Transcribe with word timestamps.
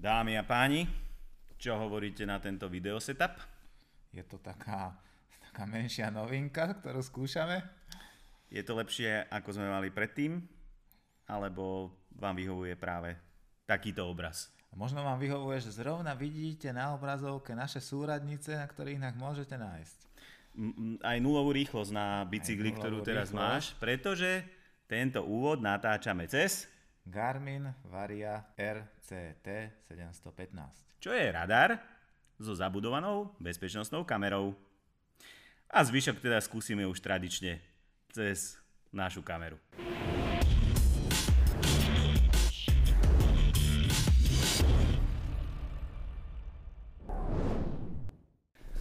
Dámy 0.00 0.40
a 0.40 0.48
páni, 0.48 0.88
čo 1.60 1.76
hovoríte 1.76 2.24
na 2.24 2.40
tento 2.40 2.72
video 2.72 2.96
setup? 2.96 3.36
Je 4.16 4.24
to 4.24 4.40
taká, 4.40 4.96
taká 5.44 5.68
menšia 5.68 6.08
novinka, 6.08 6.72
ktorú 6.72 7.04
skúšame. 7.04 7.60
Je 8.48 8.64
to 8.64 8.80
lepšie, 8.80 9.28
ako 9.28 9.60
sme 9.60 9.68
mali 9.68 9.92
predtým? 9.92 10.40
Alebo 11.28 11.92
vám 12.16 12.32
vyhovuje 12.32 12.80
práve 12.80 13.12
takýto 13.68 14.08
obraz? 14.08 14.48
Možno 14.72 15.04
vám 15.04 15.20
vyhovuje, 15.20 15.68
že 15.68 15.76
zrovna 15.76 16.16
vidíte 16.16 16.72
na 16.72 16.96
obrazovke 16.96 17.52
naše 17.52 17.84
súradnice, 17.84 18.56
na 18.56 18.64
ktorých 18.64 19.04
inak 19.04 19.20
môžete 19.20 19.60
nájsť. 19.60 19.98
Aj 21.04 21.20
nulovú 21.20 21.52
rýchlosť 21.52 21.92
na 21.92 22.24
bicykli, 22.24 22.72
ktorú 22.72 23.04
teraz 23.04 23.36
rýchlosť. 23.36 23.36
máš, 23.36 23.64
pretože 23.76 24.48
tento 24.88 25.20
úvod 25.28 25.60
natáčame 25.60 26.24
cez... 26.24 26.79
Garmin 27.06 27.74
Varia 27.84 28.44
RCT 28.56 29.46
715. 29.88 31.00
Čo 31.00 31.16
je 31.16 31.32
radar 31.32 31.80
so 32.40 32.52
zabudovanou 32.56 33.32
bezpečnostnou 33.40 34.04
kamerou. 34.04 34.56
A 35.70 35.84
zvyšok 35.84 36.20
teda 36.20 36.40
skúsime 36.40 36.84
už 36.84 37.00
tradične 37.00 37.60
cez 38.12 38.58
našu 38.90 39.22
kameru. 39.22 39.56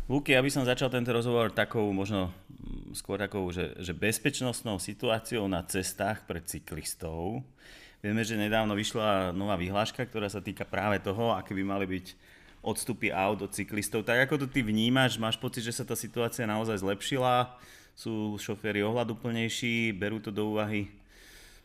Luky, 0.10 0.34
aby 0.34 0.50
som 0.50 0.66
začal 0.66 0.90
tento 0.90 1.14
rozhovor 1.14 1.54
takou 1.54 1.86
možno 1.94 2.34
mm, 2.50 2.98
skôr 2.98 3.22
takou, 3.22 3.46
že, 3.54 3.78
že 3.78 3.94
bezpečnostnou 3.94 4.82
situáciou 4.82 5.46
na 5.46 5.62
cestách 5.62 6.26
pre 6.26 6.42
cyklistov. 6.42 7.46
Vieme, 8.00 8.24
že 8.24 8.40
nedávno 8.40 8.80
vyšla 8.80 9.36
nová 9.36 9.60
vyhláška, 9.60 10.08
ktorá 10.08 10.32
sa 10.32 10.40
týka 10.40 10.64
práve 10.64 11.04
toho, 11.04 11.36
aké 11.36 11.52
by 11.52 11.64
mali 11.68 11.86
byť 12.00 12.06
odstupy 12.64 13.12
aut 13.12 13.44
od 13.44 13.52
cyklistov. 13.52 14.08
Tak 14.08 14.28
ako 14.28 14.44
to 14.44 14.48
ty 14.48 14.64
vnímaš, 14.64 15.20
máš 15.20 15.36
pocit, 15.36 15.68
že 15.68 15.76
sa 15.76 15.84
tá 15.84 16.00
situácia 16.00 16.48
naozaj 16.48 16.80
zlepšila? 16.80 17.60
Sú 17.96 18.40
šoféry 18.40 18.80
ohľaduplnejší, 18.88 19.92
berú 19.92 20.24
to 20.24 20.32
do 20.32 20.56
úvahy? 20.56 20.88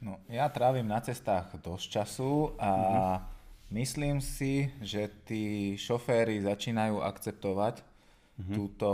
No, 0.03 0.19
ja 0.27 0.51
trávim 0.51 0.87
na 0.87 0.99
cestách 0.99 1.55
dosť 1.63 1.87
času 2.03 2.53
a 2.59 2.71
mm-hmm. 2.71 3.19
myslím 3.79 4.17
si, 4.19 4.75
že 4.83 5.07
tí 5.23 5.75
šoféry 5.79 6.43
začínajú 6.43 6.99
akceptovať 6.99 7.79
mm-hmm. 7.79 8.55
túto, 8.59 8.93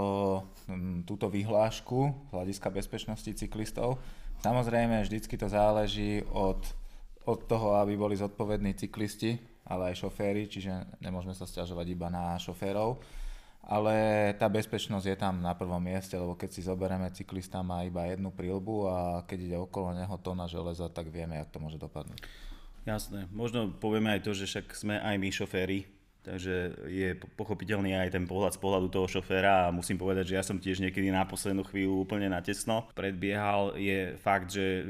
túto 1.09 1.27
vyhlášku 1.33 2.29
z 2.29 2.31
hľadiska 2.37 2.69
bezpečnosti 2.69 3.33
cyklistov. 3.33 3.97
Samozrejme, 4.45 5.05
vždycky 5.05 5.37
to 5.41 5.49
záleží 5.49 6.25
od, 6.33 6.61
od 7.31 7.47
toho, 7.47 7.79
aby 7.79 7.95
boli 7.95 8.19
zodpovední 8.19 8.75
cyklisti, 8.75 9.39
ale 9.71 9.95
aj 9.95 10.03
šoféry, 10.03 10.51
čiže 10.51 10.99
nemôžeme 10.99 11.31
sa 11.31 11.47
stiažovať 11.47 11.87
iba 11.95 12.11
na 12.11 12.35
šoférov. 12.43 12.99
Ale 13.71 13.95
tá 14.35 14.51
bezpečnosť 14.51 15.07
je 15.07 15.17
tam 15.21 15.39
na 15.39 15.55
prvom 15.55 15.79
mieste, 15.79 16.19
lebo 16.19 16.35
keď 16.35 16.51
si 16.51 16.67
zoberieme, 16.67 17.13
cyklista 17.15 17.63
má 17.63 17.87
iba 17.87 18.03
jednu 18.09 18.35
prílbu 18.35 18.75
a 18.91 18.97
keď 19.29 19.39
ide 19.47 19.59
okolo 19.61 19.95
neho 19.95 20.17
tóna 20.19 20.51
železa, 20.51 20.91
tak 20.91 21.13
vieme, 21.13 21.39
jak 21.39 21.55
to 21.55 21.63
môže 21.63 21.79
dopadnúť. 21.79 22.19
Jasné. 22.89 23.29
Možno 23.31 23.71
povieme 23.71 24.11
aj 24.17 24.27
to, 24.27 24.33
že 24.35 24.49
však 24.49 24.67
sme 24.75 24.97
aj 24.99 25.17
my 25.21 25.29
šoféry, 25.31 25.87
Takže 26.21 26.85
je 26.93 27.17
pochopiteľný 27.33 27.97
aj 27.97 28.13
ten 28.13 28.29
pohľad 28.29 28.53
z 28.53 28.61
pohľadu 28.61 28.93
toho 28.93 29.09
šoféra 29.09 29.67
a 29.67 29.73
musím 29.73 29.97
povedať, 29.97 30.29
že 30.29 30.37
ja 30.37 30.45
som 30.45 30.61
tiež 30.61 30.85
niekedy 30.85 31.09
na 31.09 31.25
poslednú 31.25 31.65
chvíľu 31.65 32.05
úplne 32.05 32.29
na 32.29 32.45
tesno 32.45 32.85
predbiehal. 32.93 33.81
Je 33.81 34.21
fakt, 34.21 34.53
že 34.53 34.85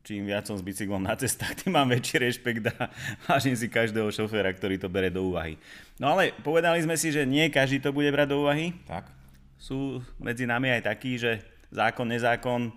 čím 0.00 0.24
viac 0.24 0.48
som 0.48 0.56
s 0.56 0.64
bicyklom 0.64 1.04
na 1.04 1.12
cestách, 1.12 1.52
tým 1.60 1.76
mám 1.76 1.92
väčší 1.92 2.24
rešpekt 2.24 2.72
a 2.72 2.88
vážim 3.28 3.52
si 3.52 3.68
každého 3.68 4.08
šoféra, 4.08 4.48
ktorý 4.56 4.80
to 4.80 4.88
bere 4.88 5.12
do 5.12 5.28
úvahy. 5.28 5.60
No 6.00 6.16
ale 6.16 6.32
povedali 6.40 6.80
sme 6.80 6.96
si, 6.96 7.12
že 7.12 7.28
nie 7.28 7.52
každý 7.52 7.76
to 7.76 7.92
bude 7.92 8.08
brať 8.08 8.32
do 8.32 8.48
úvahy. 8.48 8.72
Tak. 8.88 9.12
Sú 9.60 10.00
medzi 10.16 10.48
nami 10.48 10.72
aj 10.72 10.88
takí, 10.88 11.20
že 11.20 11.44
zákon, 11.68 12.08
nezákon, 12.08 12.72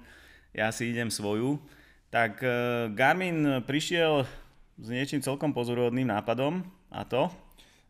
ja 0.51 0.67
si 0.75 0.91
idem 0.91 1.07
svoju. 1.07 1.63
Tak 2.11 2.43
eh, 2.43 2.51
Garmin 2.91 3.63
prišiel 3.63 4.27
s 4.75 4.87
niečím 4.91 5.23
celkom 5.23 5.55
pozoruhodným 5.55 6.11
nápadom 6.11 6.59
a 6.91 7.07
to, 7.07 7.31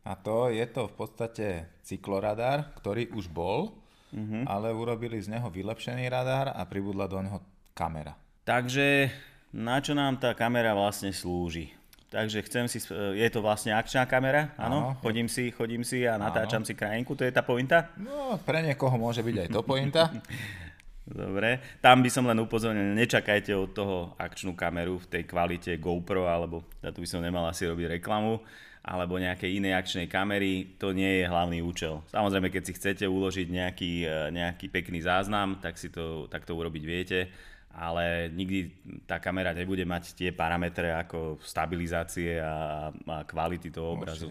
a 0.06 0.14
to 0.14 0.54
je 0.54 0.62
to 0.70 0.86
v 0.86 0.94
podstate 0.94 1.46
cykloradar, 1.82 2.70
ktorý 2.78 3.10
už 3.10 3.26
bol, 3.26 3.74
uh-huh. 4.14 4.46
ale 4.46 4.70
urobili 4.70 5.18
z 5.18 5.34
neho 5.34 5.50
vylepšený 5.50 6.06
radar 6.06 6.54
a 6.54 6.62
pribudla 6.62 7.10
do 7.10 7.18
neho 7.18 7.42
kamera. 7.74 8.14
Takže 8.46 9.10
na 9.50 9.82
čo 9.82 9.98
nám 9.98 10.22
tá 10.22 10.30
kamera 10.38 10.70
vlastne 10.78 11.10
slúži? 11.10 11.74
Takže 12.06 12.38
chcem 12.46 12.70
si, 12.70 12.78
je 13.18 13.28
to 13.34 13.42
vlastne 13.42 13.74
akčná 13.74 14.06
kamera, 14.06 14.54
áno? 14.54 14.94
Chodím 15.02 15.26
si, 15.26 15.50
chodím 15.50 15.82
si 15.82 16.06
a 16.06 16.14
natáčam 16.14 16.62
áno. 16.62 16.68
si 16.70 16.78
krajinku, 16.78 17.18
to 17.18 17.26
je 17.26 17.34
tá 17.34 17.42
pointa? 17.42 17.90
No, 17.98 18.38
pre 18.46 18.62
niekoho 18.62 18.94
môže 18.94 19.26
byť 19.26 19.36
aj 19.42 19.48
to 19.50 19.60
pointa. 19.66 20.14
Dobre, 21.06 21.78
tam 21.78 22.02
by 22.02 22.10
som 22.10 22.26
len 22.26 22.34
upozornil, 22.42 22.98
nečakajte 22.98 23.54
od 23.54 23.70
toho 23.70 23.96
akčnú 24.18 24.58
kameru 24.58 24.98
v 24.98 25.06
tej 25.06 25.22
kvalite 25.22 25.78
GoPro, 25.78 26.26
alebo 26.26 26.66
tu 26.82 26.98
by 26.98 27.06
som 27.06 27.22
nemal 27.22 27.46
asi 27.46 27.62
robiť 27.70 28.02
reklamu 28.02 28.42
alebo 28.86 29.18
nejakej 29.18 29.58
inej 29.58 29.74
akčnej 29.82 30.06
kamery, 30.06 30.78
to 30.78 30.94
nie 30.94 31.18
je 31.18 31.24
hlavný 31.26 31.58
účel. 31.58 32.06
Samozrejme, 32.06 32.54
keď 32.54 32.62
si 32.62 32.72
chcete 32.78 33.04
uložiť 33.10 33.50
nejaký, 33.50 33.92
e, 34.06 34.30
nejaký 34.30 34.70
pekný 34.70 35.02
záznam, 35.02 35.58
tak 35.58 35.74
si 35.74 35.90
to 35.90 36.30
takto 36.30 36.54
urobiť 36.54 36.82
viete, 36.86 37.26
ale 37.74 38.30
nikdy 38.30 38.70
tá 39.02 39.18
kamera 39.18 39.50
nebude 39.50 39.82
mať 39.82 40.14
tie 40.14 40.30
parametre 40.30 40.94
ako 41.02 41.42
stabilizácie 41.42 42.38
a, 42.38 42.88
a 42.94 43.16
kvality 43.26 43.74
toho 43.74 43.98
obrazu. 43.98 44.30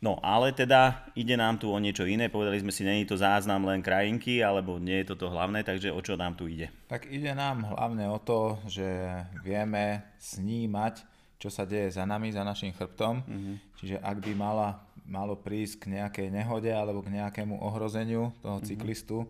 No, 0.00 0.16
ale 0.24 0.56
teda 0.56 1.04
ide 1.12 1.36
nám 1.36 1.60
tu 1.60 1.68
o 1.68 1.76
niečo 1.76 2.08
iné. 2.08 2.32
Povedali 2.32 2.56
sme 2.56 2.72
si, 2.72 2.88
není 2.88 3.04
to 3.04 3.20
záznam 3.20 3.68
len 3.68 3.84
krajinky, 3.84 4.40
alebo 4.40 4.80
nie 4.80 5.04
je 5.04 5.12
toto 5.12 5.28
hlavné, 5.28 5.60
takže 5.60 5.92
o 5.92 6.00
čo 6.00 6.16
nám 6.16 6.40
tu 6.40 6.48
ide? 6.48 6.72
Tak 6.88 7.12
ide 7.12 7.36
nám 7.36 7.68
hlavne 7.68 8.08
o 8.08 8.16
to, 8.16 8.56
že 8.64 8.88
vieme 9.44 10.16
snímať 10.16 11.10
čo 11.40 11.48
sa 11.48 11.64
deje 11.64 11.96
za 11.96 12.04
nami, 12.04 12.28
za 12.28 12.44
našim 12.44 12.76
chrbtom. 12.76 13.24
Mm-hmm. 13.24 13.56
Čiže 13.80 13.96
ak 14.04 14.16
by 14.20 14.32
mala, 14.36 14.84
malo 15.08 15.32
prísť 15.40 15.88
k 15.88 15.96
nejakej 15.96 16.28
nehode 16.28 16.68
alebo 16.68 17.00
k 17.00 17.16
nejakému 17.16 17.56
ohrozeniu 17.64 18.36
toho 18.44 18.60
mm-hmm. 18.60 18.68
cyklistu, 18.68 19.24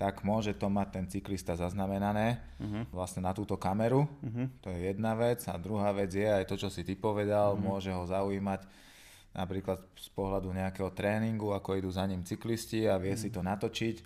tak 0.00 0.24
môže 0.24 0.56
to 0.56 0.72
mať 0.72 0.88
ten 0.88 1.04
cyklista 1.12 1.60
zaznamenané 1.60 2.40
mm-hmm. 2.56 2.88
vlastne 2.88 3.20
na 3.20 3.36
túto 3.36 3.60
kameru. 3.60 4.08
Mm-hmm. 4.24 4.46
To 4.64 4.72
je 4.72 4.78
jedna 4.88 5.12
vec. 5.12 5.44
A 5.52 5.60
druhá 5.60 5.92
vec 5.92 6.08
je 6.08 6.24
aj 6.24 6.48
to, 6.48 6.56
čo 6.56 6.72
si 6.72 6.80
ty 6.80 6.96
povedal, 6.96 7.52
mm-hmm. 7.52 7.68
môže 7.68 7.92
ho 7.92 8.08
zaujímať 8.08 8.64
napríklad 9.34 9.78
z 9.94 10.08
pohľadu 10.12 10.50
nejakého 10.50 10.90
tréningu, 10.90 11.54
ako 11.54 11.78
idú 11.78 11.90
za 11.90 12.04
ním 12.06 12.26
cyklisti 12.26 12.90
a 12.90 12.98
vie 12.98 13.14
mm-hmm. 13.14 13.22
si 13.22 13.34
to 13.34 13.40
natočiť 13.40 13.96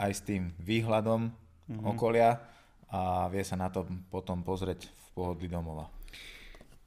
aj 0.00 0.10
s 0.10 0.20
tým 0.24 0.52
výhľadom 0.60 1.28
mm-hmm. 1.28 1.84
okolia 1.92 2.40
a 2.92 3.28
vie 3.32 3.44
sa 3.44 3.56
na 3.56 3.68
to 3.72 3.88
potom 4.08 4.44
pozrieť 4.44 4.88
v 4.88 5.08
pohodlí 5.16 5.48
domova. 5.48 5.88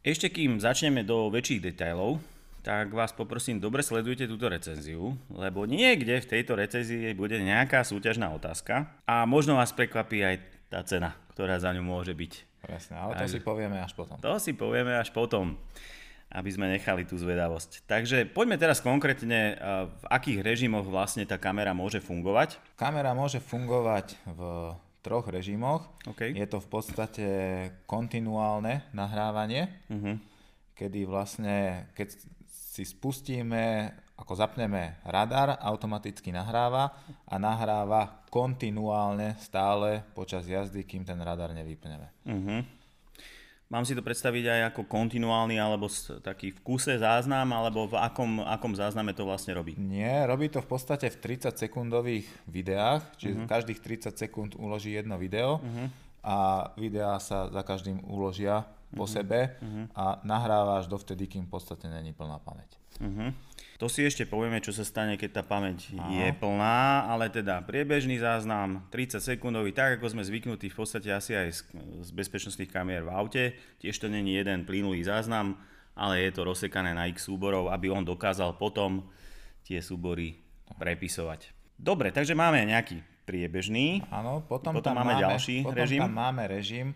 Ešte 0.06 0.30
kým 0.30 0.62
začneme 0.62 1.02
do 1.02 1.34
väčších 1.34 1.66
detailov, 1.66 2.22
tak 2.62 2.94
vás 2.94 3.14
poprosím, 3.14 3.62
dobre 3.62 3.86
sledujte 3.86 4.26
túto 4.26 4.50
recenziu, 4.50 5.14
lebo 5.30 5.70
niekde 5.70 6.18
v 6.18 6.30
tejto 6.30 6.58
recenzii 6.58 7.14
bude 7.14 7.38
nejaká 7.38 7.86
súťažná 7.86 8.34
otázka 8.34 8.90
a 9.06 9.26
možno 9.30 9.58
vás 9.58 9.70
prekvapí 9.74 10.26
aj 10.26 10.36
tá 10.70 10.82
cena, 10.82 11.14
ktorá 11.34 11.62
za 11.62 11.70
ňu 11.74 11.86
môže 11.86 12.18
byť. 12.18 12.34
Presne, 12.66 12.98
ale 12.98 13.22
to 13.22 13.30
si 13.30 13.38
povieme 13.38 13.78
až 13.78 13.94
potom. 13.94 14.18
To 14.18 14.42
si 14.42 14.58
povieme 14.58 14.98
až 14.98 15.14
potom, 15.14 15.54
aby 16.32 16.50
sme 16.52 16.68
nechali 16.68 17.08
tú 17.08 17.16
zvedavosť. 17.16 17.88
Takže 17.88 18.28
poďme 18.28 18.60
teraz 18.60 18.84
konkrétne, 18.84 19.56
v 19.88 20.06
akých 20.12 20.44
režimoch 20.44 20.84
vlastne 20.84 21.24
tá 21.24 21.40
kamera 21.40 21.72
môže 21.72 22.04
fungovať. 22.04 22.60
Kamera 22.76 23.16
môže 23.16 23.40
fungovať 23.40 24.20
v 24.28 24.42
troch 25.06 25.30
režimoch. 25.30 25.86
Okay. 26.04 26.34
Je 26.34 26.50
to 26.50 26.58
v 26.58 26.68
podstate 26.68 27.28
kontinuálne 27.86 28.90
nahrávanie, 28.90 29.70
uh-huh. 29.86 30.18
kedy 30.74 31.06
vlastne, 31.06 31.88
keď 31.94 32.18
si 32.50 32.84
spustíme, 32.84 33.94
ako 34.18 34.34
zapneme 34.34 34.98
radar, 35.06 35.62
automaticky 35.62 36.34
nahráva 36.34 36.98
a 37.30 37.36
nahráva 37.38 38.26
kontinuálne 38.34 39.38
stále 39.38 40.02
počas 40.18 40.50
jazdy, 40.50 40.84
kým 40.84 41.06
ten 41.06 41.22
radar 41.22 41.54
nevypneme. 41.54 42.08
Uh-huh. 42.26 42.60
Mám 43.66 43.82
si 43.82 43.98
to 43.98 44.06
predstaviť 44.06 44.46
aj 44.46 44.62
ako 44.74 44.86
kontinuálny 44.86 45.58
alebo 45.58 45.90
taký 46.22 46.54
v 46.54 46.60
kuse 46.62 47.02
záznam, 47.02 47.50
alebo 47.50 47.90
v 47.90 47.98
akom, 47.98 48.46
akom 48.46 48.78
zázname 48.78 49.10
to 49.18 49.26
vlastne 49.26 49.58
robí? 49.58 49.74
Nie, 49.82 50.30
robí 50.30 50.54
to 50.54 50.62
v 50.62 50.70
podstate 50.70 51.10
v 51.10 51.18
30 51.18 51.58
sekundových 51.58 52.30
videách, 52.46 53.02
čiže 53.18 53.42
uh-huh. 53.42 53.50
každých 53.50 53.82
30 53.82 54.14
sekúnd 54.14 54.52
uloží 54.54 54.94
jedno 54.94 55.18
video 55.18 55.58
uh-huh. 55.58 55.88
a 56.22 56.38
videá 56.78 57.18
sa 57.18 57.50
za 57.50 57.66
každým 57.66 58.06
uložia 58.06 58.70
po 58.96 59.04
uh-huh. 59.04 59.16
sebe 59.20 59.60
uh-huh. 59.60 59.86
a 59.92 60.06
nahráva 60.24 60.80
až 60.80 60.88
dovtedy, 60.88 61.28
kým 61.28 61.46
v 61.46 61.52
podstate 61.52 61.92
není 61.92 62.16
plná 62.16 62.40
pamäť. 62.40 62.80
Uh-huh. 63.04 63.36
To 63.76 63.92
si 63.92 64.08
ešte 64.08 64.24
povieme, 64.24 64.64
čo 64.64 64.72
sa 64.72 64.88
stane, 64.88 65.20
keď 65.20 65.44
tá 65.44 65.44
pamäť 65.44 65.92
Aha. 66.00 66.08
je 66.08 66.28
plná, 66.40 67.12
ale 67.12 67.28
teda 67.28 67.60
priebežný 67.68 68.16
záznam, 68.24 68.88
30 68.88 69.20
sekundový, 69.20 69.76
tak 69.76 70.00
ako 70.00 70.16
sme 70.16 70.24
zvyknutí 70.24 70.72
v 70.72 70.78
podstate 70.80 71.12
asi 71.12 71.36
aj 71.36 71.48
z, 71.52 71.60
z 72.08 72.10
bezpečnostných 72.16 72.72
kamier 72.72 73.04
v 73.04 73.12
aute. 73.12 73.44
Tiež 73.84 74.00
to 74.00 74.08
není 74.08 74.40
jeden 74.40 74.64
plynulý 74.64 75.04
záznam, 75.04 75.60
ale 75.92 76.24
je 76.24 76.32
to 76.32 76.48
rozsekané 76.48 76.96
na 76.96 77.12
x 77.12 77.28
súborov, 77.28 77.68
aby 77.68 77.92
on 77.92 78.08
dokázal 78.08 78.56
potom 78.56 79.12
tie 79.68 79.84
súbory 79.84 80.40
prepisovať. 80.80 81.52
Dobre, 81.76 82.16
takže 82.16 82.32
máme 82.32 82.64
nejaký 82.64 83.04
priebežný. 83.28 84.08
Áno, 84.08 84.40
potom, 84.46 84.78
Potom 84.80 84.96
tam 84.96 85.04
máme 85.04 85.20
máme 85.20 85.24
ďalší 85.26 85.68
potom 85.68 85.76
režim. 85.76 86.00
tam 86.00 86.16
máme 86.16 86.44
režim, 86.48 86.88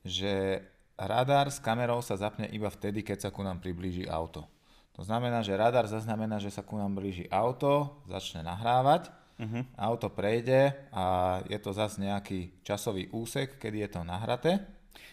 že 0.00 0.64
radar 0.98 1.46
s 1.46 1.58
kamerou 1.58 2.00
sa 2.00 2.16
zapne 2.16 2.48
iba 2.48 2.66
vtedy, 2.66 3.00
keď 3.00 3.18
sa 3.18 3.30
ku 3.30 3.40
nám 3.40 3.60
priblíži 3.60 4.04
auto. 4.04 4.44
To 4.92 5.04
znamená, 5.04 5.40
že 5.40 5.52
radar 5.52 5.84
zaznamená, 5.84 6.40
že 6.40 6.48
sa 6.48 6.64
ku 6.64 6.74
nám 6.74 6.92
blíži 6.92 7.28
auto, 7.28 8.00
začne 8.08 8.40
nahrávať, 8.42 9.12
Mhm. 9.36 9.76
auto 9.76 10.08
prejde 10.08 10.72
a 10.88 11.04
je 11.44 11.60
to 11.60 11.68
zase 11.70 12.00
nejaký 12.00 12.64
časový 12.64 13.12
úsek, 13.12 13.60
kedy 13.60 13.84
je 13.84 13.90
to 13.92 14.00
nahraté. 14.00 14.64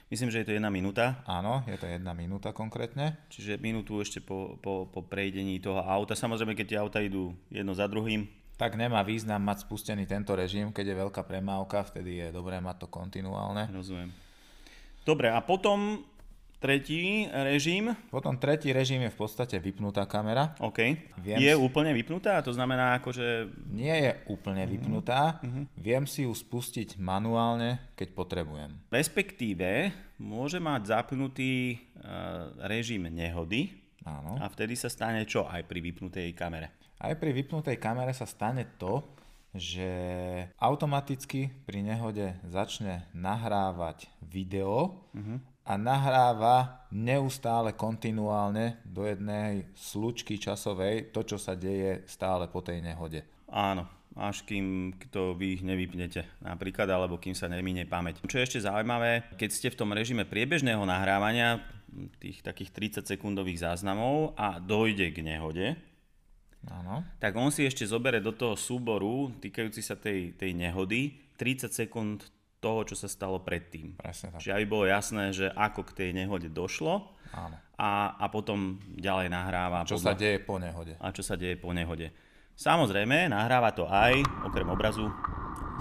Myslím, 0.08 0.32
že 0.32 0.40
je 0.40 0.48
to 0.48 0.56
jedna 0.56 0.72
minúta, 0.72 1.20
Áno, 1.28 1.60
je 1.68 1.76
to 1.76 1.84
jedna 1.84 2.16
minúta 2.16 2.56
konkrétne. 2.56 3.20
čiže 3.28 3.60
minútu 3.60 4.00
ešte 4.00 4.24
po, 4.24 4.56
po, 4.64 4.88
po 4.88 5.04
prejdení 5.04 5.60
toho 5.60 5.84
auta. 5.84 6.16
Samozrejme, 6.16 6.56
keď 6.56 6.66
tie 6.66 6.80
auta 6.80 7.00
idú 7.04 7.36
jedno 7.52 7.76
za 7.76 7.84
druhým, 7.86 8.24
Tak 8.54 8.78
nemá 8.78 9.02
význam 9.02 9.42
mať 9.42 9.66
spustený 9.66 10.06
tento 10.06 10.38
režim, 10.38 10.70
keď 10.72 10.94
je 10.94 11.00
veľká 11.04 11.26
premávka, 11.26 11.82
vtedy 11.84 12.22
je 12.22 12.28
dobré 12.32 12.62
mať 12.62 12.86
to 12.86 12.88
kontinuálne. 12.88 13.66
rozumiem. 13.74 14.14
Dobre, 15.04 15.28
a 15.28 15.40
potom 15.40 16.00
tretí 16.58 17.28
režim, 17.28 17.92
Potom 18.08 18.36
tretí 18.36 18.72
režim 18.72 19.02
je 19.02 19.12
v 19.12 19.20
podstate 19.20 19.60
vypnutá 19.60 20.06
kamera. 20.06 20.56
OK, 20.58 20.80
Viem 21.20 21.36
je 21.38 21.52
si- 21.52 21.60
úplne 21.60 21.92
vypnutá, 21.92 22.40
to 22.40 22.50
znamená 22.50 22.96
akože 22.96 23.52
Nie 23.68 23.96
je 24.00 24.12
úplne 24.28 24.64
vypnutá, 24.64 25.44
viem 25.76 26.04
si 26.04 26.24
ju 26.24 26.32
spustiť 26.32 26.96
manuálne, 26.98 27.92
keď 27.94 28.08
potrebujem. 28.14 28.72
respektíve 28.88 29.92
môže 30.16 30.56
mať 30.58 30.82
zapnutý 30.90 31.76
uh, 32.00 32.48
režim 32.64 33.04
nehody 33.06 33.76
Áno. 34.02 34.40
a 34.40 34.48
vtedy 34.48 34.74
sa 34.74 34.88
stane 34.88 35.24
čo 35.24 35.44
aj 35.44 35.68
pri 35.68 35.84
vypnutej 35.84 36.32
kamere? 36.32 36.72
Aj 36.96 37.12
pri 37.12 37.36
vypnutej 37.36 37.76
kamere 37.76 38.16
sa 38.16 38.24
stane 38.24 38.64
to, 38.80 39.04
že 39.54 39.90
automaticky 40.58 41.54
pri 41.70 41.86
nehode 41.86 42.34
začne 42.50 43.06
nahrávať 43.14 44.10
video 44.26 45.06
a 45.64 45.74
nahráva 45.80 46.84
neustále 46.92 47.72
kontinuálne 47.78 48.82
do 48.84 49.08
jednej 49.08 49.70
slučky 49.78 50.36
časovej 50.42 51.14
to, 51.16 51.24
čo 51.24 51.38
sa 51.40 51.56
deje 51.56 52.04
stále 52.10 52.52
po 52.52 52.60
tej 52.60 52.84
nehode. 52.84 53.24
Áno, 53.48 53.88
až 54.18 54.44
kým 54.44 54.98
to 55.14 55.38
vy 55.38 55.62
nevypnete 55.62 56.44
napríklad, 56.44 56.90
alebo 56.90 57.22
kým 57.22 57.38
sa 57.38 57.48
nemine 57.48 57.86
pamäť. 57.88 58.26
Čo 58.26 58.42
je 58.42 58.48
ešte 58.50 58.66
zaujímavé, 58.66 59.30
keď 59.38 59.50
ste 59.54 59.72
v 59.72 59.80
tom 59.80 59.94
režime 59.94 60.28
priebežného 60.28 60.84
nahrávania, 60.84 61.62
tých 62.18 62.42
takých 62.42 62.74
30 63.06 63.06
sekundových 63.06 63.62
záznamov 63.62 64.34
a 64.34 64.58
dojde 64.58 65.14
k 65.14 65.22
nehode, 65.22 65.78
Áno. 66.72 67.04
tak 67.20 67.36
on 67.36 67.52
si 67.52 67.68
ešte 67.68 67.84
zobere 67.84 68.24
do 68.24 68.32
toho 68.32 68.56
súboru 68.56 69.36
týkajúci 69.44 69.84
sa 69.84 70.00
tej, 70.00 70.32
tej 70.40 70.56
nehody 70.56 71.12
30 71.36 71.68
sekúnd 71.68 72.24
toho, 72.64 72.88
čo 72.88 72.96
sa 72.96 73.12
stalo 73.12 73.44
predtým. 73.44 74.00
Presne 74.00 74.32
tak. 74.32 74.40
Čiže 74.40 74.56
aby 74.56 74.66
bolo 74.66 74.88
jasné, 74.88 75.36
že 75.36 75.52
ako 75.52 75.84
k 75.84 75.92
tej 76.00 76.10
nehode 76.16 76.48
došlo 76.48 77.12
Áno. 77.36 77.60
a, 77.76 78.16
a 78.16 78.26
potom 78.32 78.80
ďalej 78.96 79.28
nahráva. 79.28 79.84
Čo 79.84 80.00
sa 80.00 80.16
deje 80.16 80.40
po 80.40 80.56
nehode? 80.56 80.96
a 80.96 81.12
čo 81.12 81.20
sa 81.20 81.36
deje 81.36 81.60
po 81.60 81.76
nehode. 81.76 82.16
Samozrejme, 82.56 83.28
nahráva 83.28 83.76
to 83.76 83.84
aj, 83.90 84.24
okrem 84.48 84.70
obrazu, 84.72 85.10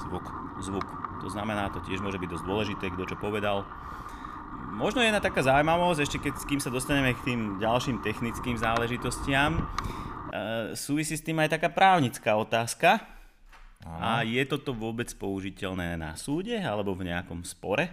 Zvuk. 0.02 0.26
zvuk. 0.64 0.88
To 1.22 1.28
znamená, 1.30 1.70
to 1.70 1.84
tiež 1.84 2.02
môže 2.02 2.18
byť 2.18 2.30
dosť 2.32 2.44
dôležité, 2.48 2.84
kto 2.90 3.14
čo 3.14 3.16
povedal. 3.20 3.62
Možno 4.72 5.04
jedna 5.04 5.20
taká 5.20 5.44
zaujímavosť, 5.44 6.00
ešte 6.00 6.18
keď 6.18 6.34
s 6.40 6.48
kým 6.48 6.58
sa 6.58 6.72
dostaneme 6.72 7.12
k 7.12 7.20
tým 7.28 7.40
ďalším 7.60 8.00
technickým 8.00 8.56
záležitostiam, 8.56 9.68
e, 10.32 10.72
súvisí 10.72 11.14
s 11.14 11.22
tým 11.22 11.36
aj 11.44 11.60
taká 11.60 11.68
právnická 11.68 12.32
otázka. 12.40 13.04
A 13.82 14.22
je 14.22 14.38
toto 14.46 14.70
vôbec 14.70 15.10
použiteľné 15.10 15.98
na 15.98 16.14
súde 16.14 16.54
alebo 16.54 16.94
v 16.94 17.10
nejakom 17.10 17.42
spore? 17.42 17.90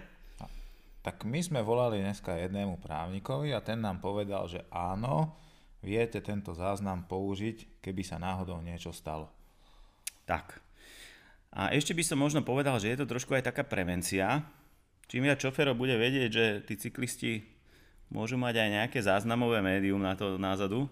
Tak 1.02 1.26
my 1.26 1.40
sme 1.42 1.66
volali 1.66 2.04
dneska 2.04 2.38
jednému 2.38 2.78
právnikovi 2.78 3.56
a 3.56 3.64
ten 3.64 3.82
nám 3.82 3.98
povedal, 3.98 4.46
že 4.46 4.62
áno, 4.70 5.34
viete 5.82 6.22
tento 6.22 6.54
záznam 6.54 7.08
použiť, 7.10 7.82
keby 7.82 8.06
sa 8.06 8.22
náhodou 8.22 8.62
niečo 8.62 8.94
stalo. 8.94 9.32
Tak. 10.30 10.62
A 11.50 11.74
ešte 11.74 11.98
by 11.98 12.04
som 12.06 12.22
možno 12.22 12.46
povedal, 12.46 12.78
že 12.78 12.94
je 12.94 13.00
to 13.02 13.10
trošku 13.10 13.34
aj 13.34 13.50
taká 13.50 13.66
prevencia. 13.66 14.46
Čím 15.10 15.26
viac 15.26 15.42
šoferov 15.42 15.74
bude 15.74 15.98
vedieť, 15.98 16.30
že 16.30 16.46
tí 16.70 16.78
cyklisti 16.78 17.42
môžu 18.14 18.38
mať 18.38 18.62
aj 18.62 18.70
nejaké 18.70 19.00
záznamové 19.02 19.66
médium 19.66 19.98
na 19.98 20.14
to 20.14 20.38
názadu, 20.38 20.86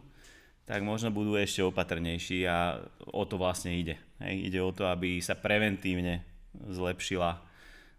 tak 0.68 0.84
možno 0.84 1.16
budú 1.16 1.40
ešte 1.40 1.64
opatrnejší 1.64 2.44
a 2.44 2.84
o 3.08 3.24
to 3.24 3.40
vlastne 3.40 3.72
ide. 3.72 3.96
Hej, 4.20 4.52
ide 4.52 4.60
o 4.60 4.76
to, 4.76 4.92
aby 4.92 5.24
sa 5.24 5.40
preventívne 5.40 6.28
zlepšila 6.52 7.40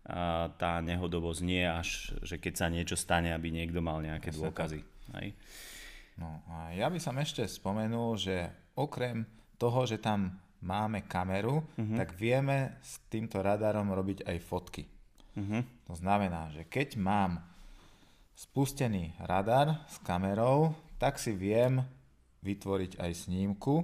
a 0.09 0.49
tá 0.57 0.81
nehodovosť, 0.81 1.41
nie 1.45 1.65
až, 1.69 2.17
že 2.25 2.41
keď 2.41 2.55
sa 2.57 2.73
niečo 2.73 2.97
stane, 2.97 3.33
aby 3.33 3.53
niekto 3.53 3.85
mal 3.85 4.01
nejaké 4.01 4.33
dôkazy. 4.33 4.81
Hej. 5.21 5.37
No 6.17 6.41
a 6.49 6.73
ja 6.73 6.89
by 6.89 6.97
som 6.97 7.17
ešte 7.21 7.45
spomenul, 7.45 8.17
že 8.17 8.49
okrem 8.73 9.29
toho, 9.61 9.85
že 9.85 10.01
tam 10.01 10.41
máme 10.65 11.05
kameru, 11.05 11.61
tak 11.95 12.17
vieme 12.17 12.81
s 12.81 13.05
týmto 13.13 13.45
radarom 13.45 13.93
robiť 13.93 14.25
aj 14.25 14.39
fotky. 14.41 14.85
To 15.87 15.95
znamená, 15.95 16.51
že 16.57 16.67
keď 16.67 16.99
mám 16.99 17.45
spustený 18.35 19.15
radar 19.23 19.87
s 19.87 20.03
kamerou, 20.03 20.75
tak 20.99 21.21
si 21.21 21.37
viem 21.37 21.85
vytvoriť 22.41 23.03
aj 23.03 23.11
snímku, 23.27 23.75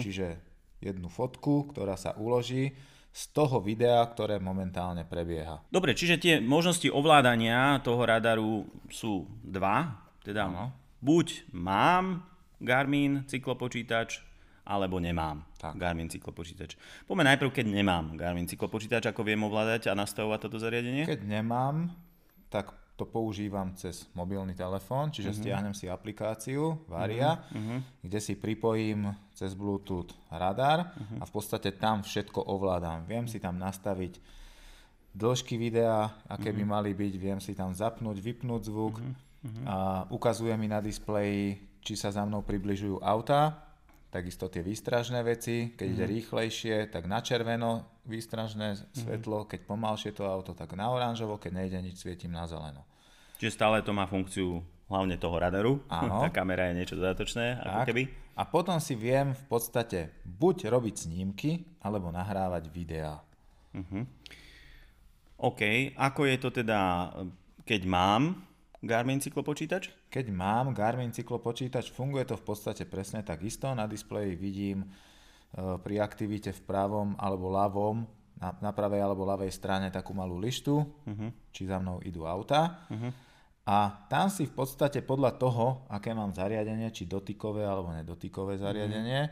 čiže 0.00 0.38
jednu 0.80 1.06
fotku, 1.12 1.68
ktorá 1.70 1.94
sa 1.94 2.16
uloží 2.16 2.72
z 3.10 3.22
toho 3.34 3.58
videa, 3.58 4.00
ktoré 4.06 4.38
momentálne 4.38 5.02
prebieha. 5.02 5.60
Dobre, 5.66 5.98
čiže 5.98 6.16
tie 6.16 6.34
možnosti 6.38 6.86
ovládania 6.86 7.82
toho 7.82 8.02
radaru 8.06 8.70
sú 8.86 9.26
dva. 9.42 10.06
Teda 10.22 10.46
Áno. 10.46 10.70
buď 11.02 11.50
mám 11.50 12.22
Garmin 12.60 13.26
cyklopočítač, 13.26 14.20
alebo 14.62 15.02
nemám 15.02 15.42
Tak. 15.58 15.74
Garmin 15.74 16.06
cyklopočítač. 16.06 16.78
Poďme 17.08 17.26
najprv, 17.34 17.50
keď 17.50 17.66
nemám 17.66 18.14
Garmin 18.14 18.46
cyklopočítač, 18.46 19.10
ako 19.10 19.26
viem 19.26 19.42
ovládať 19.42 19.90
a 19.90 19.98
nastavovať 19.98 20.38
toto 20.46 20.62
zariadenie. 20.62 21.08
Keď 21.08 21.26
nemám, 21.26 21.90
tak 22.52 22.70
to 23.00 23.08
používam 23.08 23.72
cez 23.72 24.04
mobilný 24.12 24.52
telefón, 24.52 25.08
čiže 25.08 25.32
uh-huh. 25.32 25.40
stiahnem 25.40 25.72
si 25.72 25.88
aplikáciu 25.88 26.84
Varia, 26.84 27.40
uh-huh. 27.40 28.04
kde 28.04 28.20
si 28.20 28.36
pripojím 28.36 29.08
cez 29.32 29.56
Bluetooth 29.56 30.12
radar 30.28 30.92
uh-huh. 30.92 31.20
a 31.20 31.24
v 31.24 31.32
podstate 31.32 31.72
tam 31.80 32.04
všetko 32.04 32.44
ovládam. 32.44 33.08
Viem 33.08 33.24
si 33.24 33.40
tam 33.40 33.56
nastaviť 33.56 34.20
dĺžky 35.16 35.56
videa, 35.56 36.12
aké 36.28 36.52
uh-huh. 36.52 36.60
by 36.60 36.64
mali 36.68 36.90
byť, 36.92 37.14
viem 37.16 37.40
si 37.40 37.56
tam 37.56 37.72
zapnúť, 37.72 38.20
vypnúť 38.20 38.62
zvuk 38.68 39.00
uh-huh. 39.00 39.64
a 39.64 39.76
ukazuje 40.12 40.52
mi 40.60 40.68
na 40.68 40.84
displeji, 40.84 41.56
či 41.80 41.96
sa 41.96 42.12
za 42.12 42.28
mnou 42.28 42.44
približujú 42.44 43.00
autá, 43.00 43.69
takisto 44.10 44.50
tie 44.50 44.60
výstražné 44.60 45.22
veci, 45.22 45.70
keď 45.72 45.86
ide 45.86 46.04
rýchlejšie, 46.06 46.90
tak 46.90 47.06
na 47.06 47.22
červeno 47.22 48.02
výstražné 48.04 48.74
svetlo, 48.90 49.46
keď 49.46 49.60
pomalšie 49.64 50.10
to 50.10 50.26
auto, 50.26 50.50
tak 50.52 50.74
na 50.74 50.90
oranžovo, 50.90 51.38
keď 51.38 51.52
nejde 51.62 51.78
nič, 51.78 52.02
svietím 52.02 52.34
na 52.34 52.44
zeleno. 52.50 52.82
Čiže 53.38 53.54
stále 53.54 53.80
to 53.86 53.94
má 53.94 54.04
funkciu 54.10 54.60
hlavne 54.90 55.14
toho 55.16 55.36
radaru. 55.38 55.78
Áno. 55.86 56.20
Tá 56.26 56.28
kamera 56.34 56.68
je 56.68 56.82
niečo 56.82 56.98
dodatočné, 56.98 57.62
ako 57.62 57.78
Tak. 57.80 57.86
keby. 57.88 58.02
A 58.34 58.42
potom 58.48 58.76
si 58.82 58.98
viem 58.98 59.30
v 59.36 59.44
podstate 59.46 60.10
buď 60.26 60.72
robiť 60.72 61.06
snímky, 61.06 61.62
alebo 61.84 62.08
nahrávať 62.10 62.72
videá. 62.72 63.20
OK, 65.40 65.60
ako 65.96 66.20
je 66.26 66.36
to 66.36 66.48
teda, 66.50 67.12
keď 67.64 67.80
mám 67.86 68.44
Garmin 68.80 69.20
cyklopočítač? 69.20 69.92
Keď 70.10 70.26
mám 70.34 70.74
Garmin 70.74 71.14
cyklopočítač, 71.14 71.94
funguje 71.94 72.26
to 72.26 72.34
v 72.34 72.42
podstate 72.42 72.82
presne 72.82 73.22
tak 73.22 73.46
isto. 73.46 73.70
Na 73.70 73.86
displeji 73.86 74.34
vidím 74.34 74.82
e, 74.82 74.86
pri 75.78 76.02
aktivite 76.02 76.50
v 76.50 76.60
pravom 76.66 77.14
alebo 77.14 77.46
ľavom, 77.54 78.02
na, 78.42 78.50
na 78.58 78.70
pravej 78.74 79.06
alebo 79.06 79.22
ľavej 79.22 79.54
strane 79.54 79.86
takú 79.94 80.10
malú 80.10 80.40
lištu, 80.42 80.74
či 81.54 81.62
za 81.70 81.78
mnou 81.78 82.02
idú 82.02 82.26
auta. 82.26 82.88
A 83.70 84.08
tam 84.10 84.26
si 84.32 84.50
v 84.50 84.56
podstate 84.56 84.98
podľa 85.04 85.38
toho, 85.38 85.86
aké 85.86 86.10
mám 86.10 86.34
zariadenie, 86.34 86.90
či 86.90 87.06
dotykové 87.06 87.62
alebo 87.62 87.94
nedotykové 87.94 88.58
zariadenie, 88.58 89.20
e, 89.22 89.30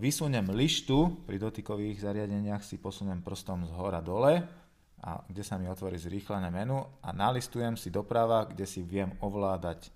vysuniem 0.00 0.48
lištu, 0.48 1.28
pri 1.28 1.36
dotykových 1.36 2.00
zariadeniach 2.00 2.64
si 2.64 2.80
posuniem 2.80 3.20
prstom 3.20 3.68
z 3.68 3.76
hora 3.76 4.00
dole, 4.00 4.40
a 5.02 5.22
kde 5.26 5.42
sa 5.46 5.56
mi 5.56 5.70
otvorí 5.70 5.94
zrýchlené 5.94 6.50
menu 6.50 6.82
a 7.02 7.08
nalistujem 7.14 7.78
si 7.78 7.88
doprava, 7.90 8.50
kde 8.50 8.66
si 8.66 8.82
viem 8.82 9.14
ovládať 9.22 9.86
e, 9.86 9.90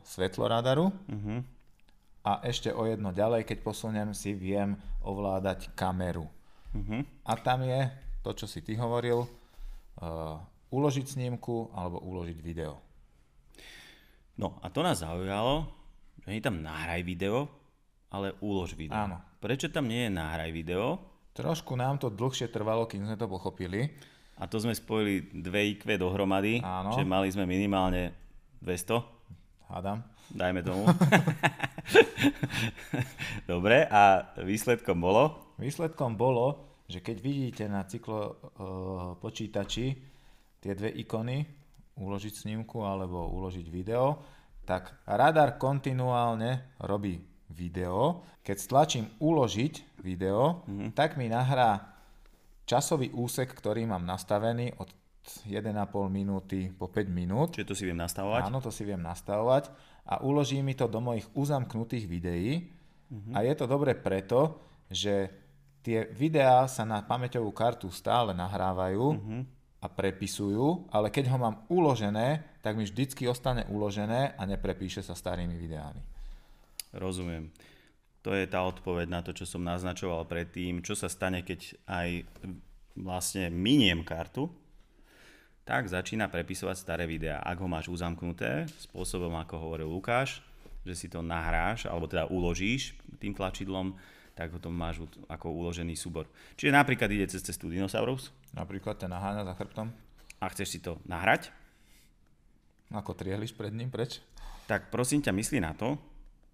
svetlo 0.00 0.48
radaru. 0.48 0.88
A 2.24 2.40
ešte 2.40 2.72
o 2.72 2.88
jedno 2.88 3.12
ďalej, 3.12 3.44
keď 3.44 3.58
posuniem, 3.60 4.16
si 4.16 4.32
viem 4.32 4.80
ovládať 5.04 5.76
kameru. 5.76 6.24
A 7.28 7.32
tam 7.36 7.68
je 7.68 7.84
to, 8.24 8.32
čo 8.32 8.48
si 8.48 8.64
ty 8.64 8.74
hovoril, 8.80 9.28
uh, 10.00 10.40
uložiť 10.72 11.06
snímku 11.06 11.70
alebo 11.76 12.00
uložiť 12.00 12.38
video. 12.40 12.80
No 14.40 14.58
a 14.64 14.72
to 14.72 14.82
nás 14.82 15.04
zaujalo, 15.04 15.68
že 16.24 16.34
nie 16.34 16.42
tam 16.42 16.64
nahraj 16.64 17.04
video, 17.06 17.46
ale 18.10 18.34
ulož 18.42 18.74
video. 18.74 18.98
Áno. 18.98 19.22
Prečo 19.38 19.70
tam 19.70 19.86
nie 19.86 20.08
je 20.08 20.16
nahraj 20.16 20.50
video? 20.50 20.98
Trošku 21.34 21.74
nám 21.74 21.98
to 21.98 22.14
dlhšie 22.14 22.46
trvalo, 22.46 22.86
kým 22.86 23.02
sme 23.10 23.18
to 23.18 23.26
pochopili. 23.26 23.90
A 24.38 24.46
to 24.46 24.62
sme 24.62 24.74
spojili 24.74 25.34
dve 25.34 25.74
IQ 25.74 25.98
dohromady, 25.98 26.62
Áno. 26.62 26.94
že 26.94 27.02
mali 27.02 27.30
sme 27.30 27.46
minimálne 27.46 28.14
200, 28.62 29.70
Hádam. 29.70 30.02
dajme 30.30 30.62
tomu. 30.62 30.86
Dobre, 33.50 33.86
a 33.86 34.34
výsledkom 34.42 34.98
bolo? 34.98 35.54
Výsledkom 35.58 36.14
bolo, 36.18 36.78
že 36.86 37.02
keď 37.02 37.16
vidíte 37.18 37.64
na 37.66 37.86
cyklo 37.86 38.20
uh, 38.22 38.34
počítači 39.18 39.86
tie 40.58 40.72
dve 40.74 40.90
ikony, 40.98 41.44
uložiť 41.94 42.46
snímku 42.46 42.82
alebo 42.82 43.30
uložiť 43.38 43.66
video, 43.70 44.18
tak 44.66 45.04
radar 45.06 45.60
kontinuálne 45.60 46.78
robí 46.82 47.33
video. 47.54 48.26
Keď 48.42 48.56
stlačím 48.58 49.06
uložiť 49.22 50.02
video, 50.02 50.66
mm-hmm. 50.66 50.90
tak 50.92 51.14
mi 51.14 51.30
nahrá 51.30 51.94
časový 52.66 53.14
úsek, 53.14 53.54
ktorý 53.54 53.86
mám 53.86 54.02
nastavený 54.02 54.74
od 54.82 54.90
1,5 55.24 55.72
minúty 56.12 56.68
po 56.68 56.92
5 56.92 57.08
minút. 57.08 57.56
Čiže 57.56 57.68
to 57.72 57.76
si 57.78 57.88
viem 57.88 57.96
nastavovať? 57.96 58.42
Áno, 58.44 58.60
to 58.60 58.68
si 58.68 58.84
viem 58.84 59.00
nastavovať 59.00 59.72
a 60.04 60.20
uloží 60.20 60.60
mi 60.60 60.76
to 60.76 60.84
do 60.84 61.00
mojich 61.00 61.24
uzamknutých 61.32 62.04
videí. 62.04 62.68
Uh-huh. 63.08 63.32
A 63.32 63.40
je 63.40 63.54
to 63.56 63.64
dobre 63.64 63.96
preto, 63.96 64.60
že 64.92 65.32
tie 65.80 66.08
videá 66.12 66.68
sa 66.68 66.84
na 66.84 67.00
pamäťovú 67.00 67.52
kartu 67.56 67.88
stále 67.88 68.36
nahrávajú 68.36 69.04
uh-huh. 69.16 69.40
a 69.80 69.86
prepisujú, 69.88 70.92
ale 70.92 71.08
keď 71.08 71.32
ho 71.32 71.38
mám 71.40 71.64
uložené, 71.72 72.60
tak 72.60 72.76
mi 72.76 72.84
vždycky 72.84 73.24
ostane 73.24 73.64
uložené 73.72 74.36
a 74.36 74.42
neprepíše 74.44 75.00
sa 75.00 75.16
starými 75.16 75.56
videami. 75.56 76.13
Rozumiem. 76.94 77.50
To 78.24 78.32
je 78.32 78.48
tá 78.48 78.64
odpoveď 78.64 79.10
na 79.10 79.20
to, 79.20 79.36
čo 79.36 79.44
som 79.44 79.60
naznačoval 79.60 80.24
predtým. 80.24 80.80
Čo 80.80 80.96
sa 80.96 81.12
stane, 81.12 81.44
keď 81.44 81.76
aj 81.84 82.24
vlastne 82.96 83.52
miniem 83.52 84.00
kartu, 84.06 84.48
tak 85.66 85.88
začína 85.90 86.32
prepisovať 86.32 86.76
staré 86.76 87.04
videá. 87.04 87.44
Ak 87.44 87.60
ho 87.60 87.68
máš 87.68 87.92
uzamknuté, 87.92 88.68
spôsobom 88.88 89.32
ako 89.36 89.54
hovoril 89.60 89.88
Lukáš, 89.90 90.40
že 90.84 90.94
si 90.96 91.06
to 91.08 91.24
nahráš, 91.24 91.88
alebo 91.88 92.04
teda 92.04 92.28
uložíš 92.28 92.96
tým 93.16 93.32
tlačidlom, 93.32 93.96
tak 94.36 94.52
ho 94.52 94.58
to 94.60 94.68
máš 94.68 95.00
ako 95.28 95.52
uložený 95.52 95.96
súbor. 95.96 96.28
Čiže 96.56 96.74
napríklad 96.74 97.08
ide 97.12 97.28
cez 97.28 97.40
cestu 97.40 97.72
dinosaurus. 97.72 98.32
Napríklad 98.52 99.00
ten 99.00 99.08
naháňa 99.08 99.46
za 99.46 99.54
chrbtom. 99.56 99.88
A 100.42 100.44
chceš 100.52 100.68
si 100.76 100.78
to 100.84 101.00
nahrať. 101.08 101.48
Ako 102.92 103.16
triehliš 103.16 103.56
pred 103.56 103.72
ním 103.72 103.88
preč? 103.88 104.20
Tak 104.68 104.92
prosím 104.92 105.24
ťa, 105.24 105.32
myslí 105.32 105.58
na 105.64 105.72
to, 105.72 105.96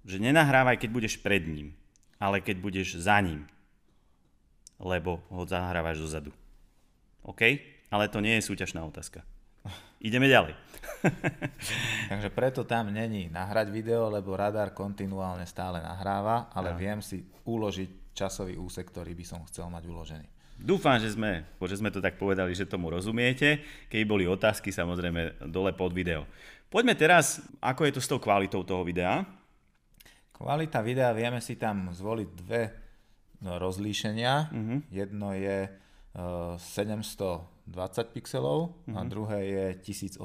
že 0.05 0.17
nenahrávaj, 0.21 0.81
keď 0.81 0.91
budeš 0.91 1.15
pred 1.21 1.45
ním, 1.45 1.77
ale 2.17 2.41
keď 2.41 2.57
budeš 2.61 3.01
za 3.01 3.21
ním. 3.21 3.45
Lebo 4.81 5.21
ho 5.29 5.43
zahrávaš 5.45 6.01
dozadu. 6.01 6.33
OK? 7.25 7.61
Ale 7.93 8.09
to 8.09 8.25
nie 8.25 8.41
je 8.41 8.49
súťažná 8.49 8.81
otázka. 8.87 9.21
Ideme 10.01 10.33
ďalej. 10.33 10.57
Takže 12.11 12.29
preto 12.33 12.65
tam 12.65 12.89
není 12.89 13.29
nahrať 13.29 13.69
video, 13.69 14.09
lebo 14.09 14.33
radar 14.33 14.73
kontinuálne 14.73 15.45
stále 15.45 15.85
nahráva, 15.85 16.49
ale 16.57 16.73
no. 16.73 16.79
viem 16.81 17.01
si 17.05 17.21
uložiť 17.45 18.17
časový 18.17 18.57
úsek, 18.57 18.89
ktorý 18.89 19.13
by 19.13 19.25
som 19.25 19.41
chcel 19.45 19.69
mať 19.69 19.85
uložený. 19.85 20.27
Dúfam, 20.61 21.01
že 21.01 21.17
sme, 21.17 21.49
že 21.57 21.81
sme 21.81 21.89
to 21.89 22.05
tak 22.05 22.21
povedali, 22.21 22.53
že 22.53 22.69
tomu 22.69 22.93
rozumiete. 22.93 23.65
Keď 23.89 24.01
boli 24.05 24.29
otázky, 24.29 24.69
samozrejme 24.69 25.49
dole 25.49 25.73
pod 25.73 25.97
video. 25.97 26.29
Poďme 26.69 26.93
teraz, 26.93 27.41
ako 27.65 27.89
je 27.89 27.93
to 27.97 28.01
s 28.05 28.11
tou 28.11 28.21
kvalitou 28.21 28.61
toho 28.61 28.85
videa. 28.85 29.25
Kvalita 30.41 30.81
videa, 30.81 31.13
vieme 31.13 31.37
si 31.45 31.61
tam 31.61 31.93
zvoliť 31.93 32.29
dve 32.33 32.63
no, 33.45 33.61
rozlíšenia. 33.61 34.49
Uh-huh. 34.49 34.81
Jedno 34.89 35.37
je 35.37 35.69
uh, 35.69 36.57
720 36.57 38.17
pixelov 38.17 38.73
uh-huh. 38.73 38.97
a 38.97 39.01
druhé 39.05 39.39
je 39.45 39.65
1080 39.85 40.17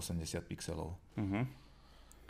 pixelov. 0.47 0.95
Uh-huh. 1.19 1.43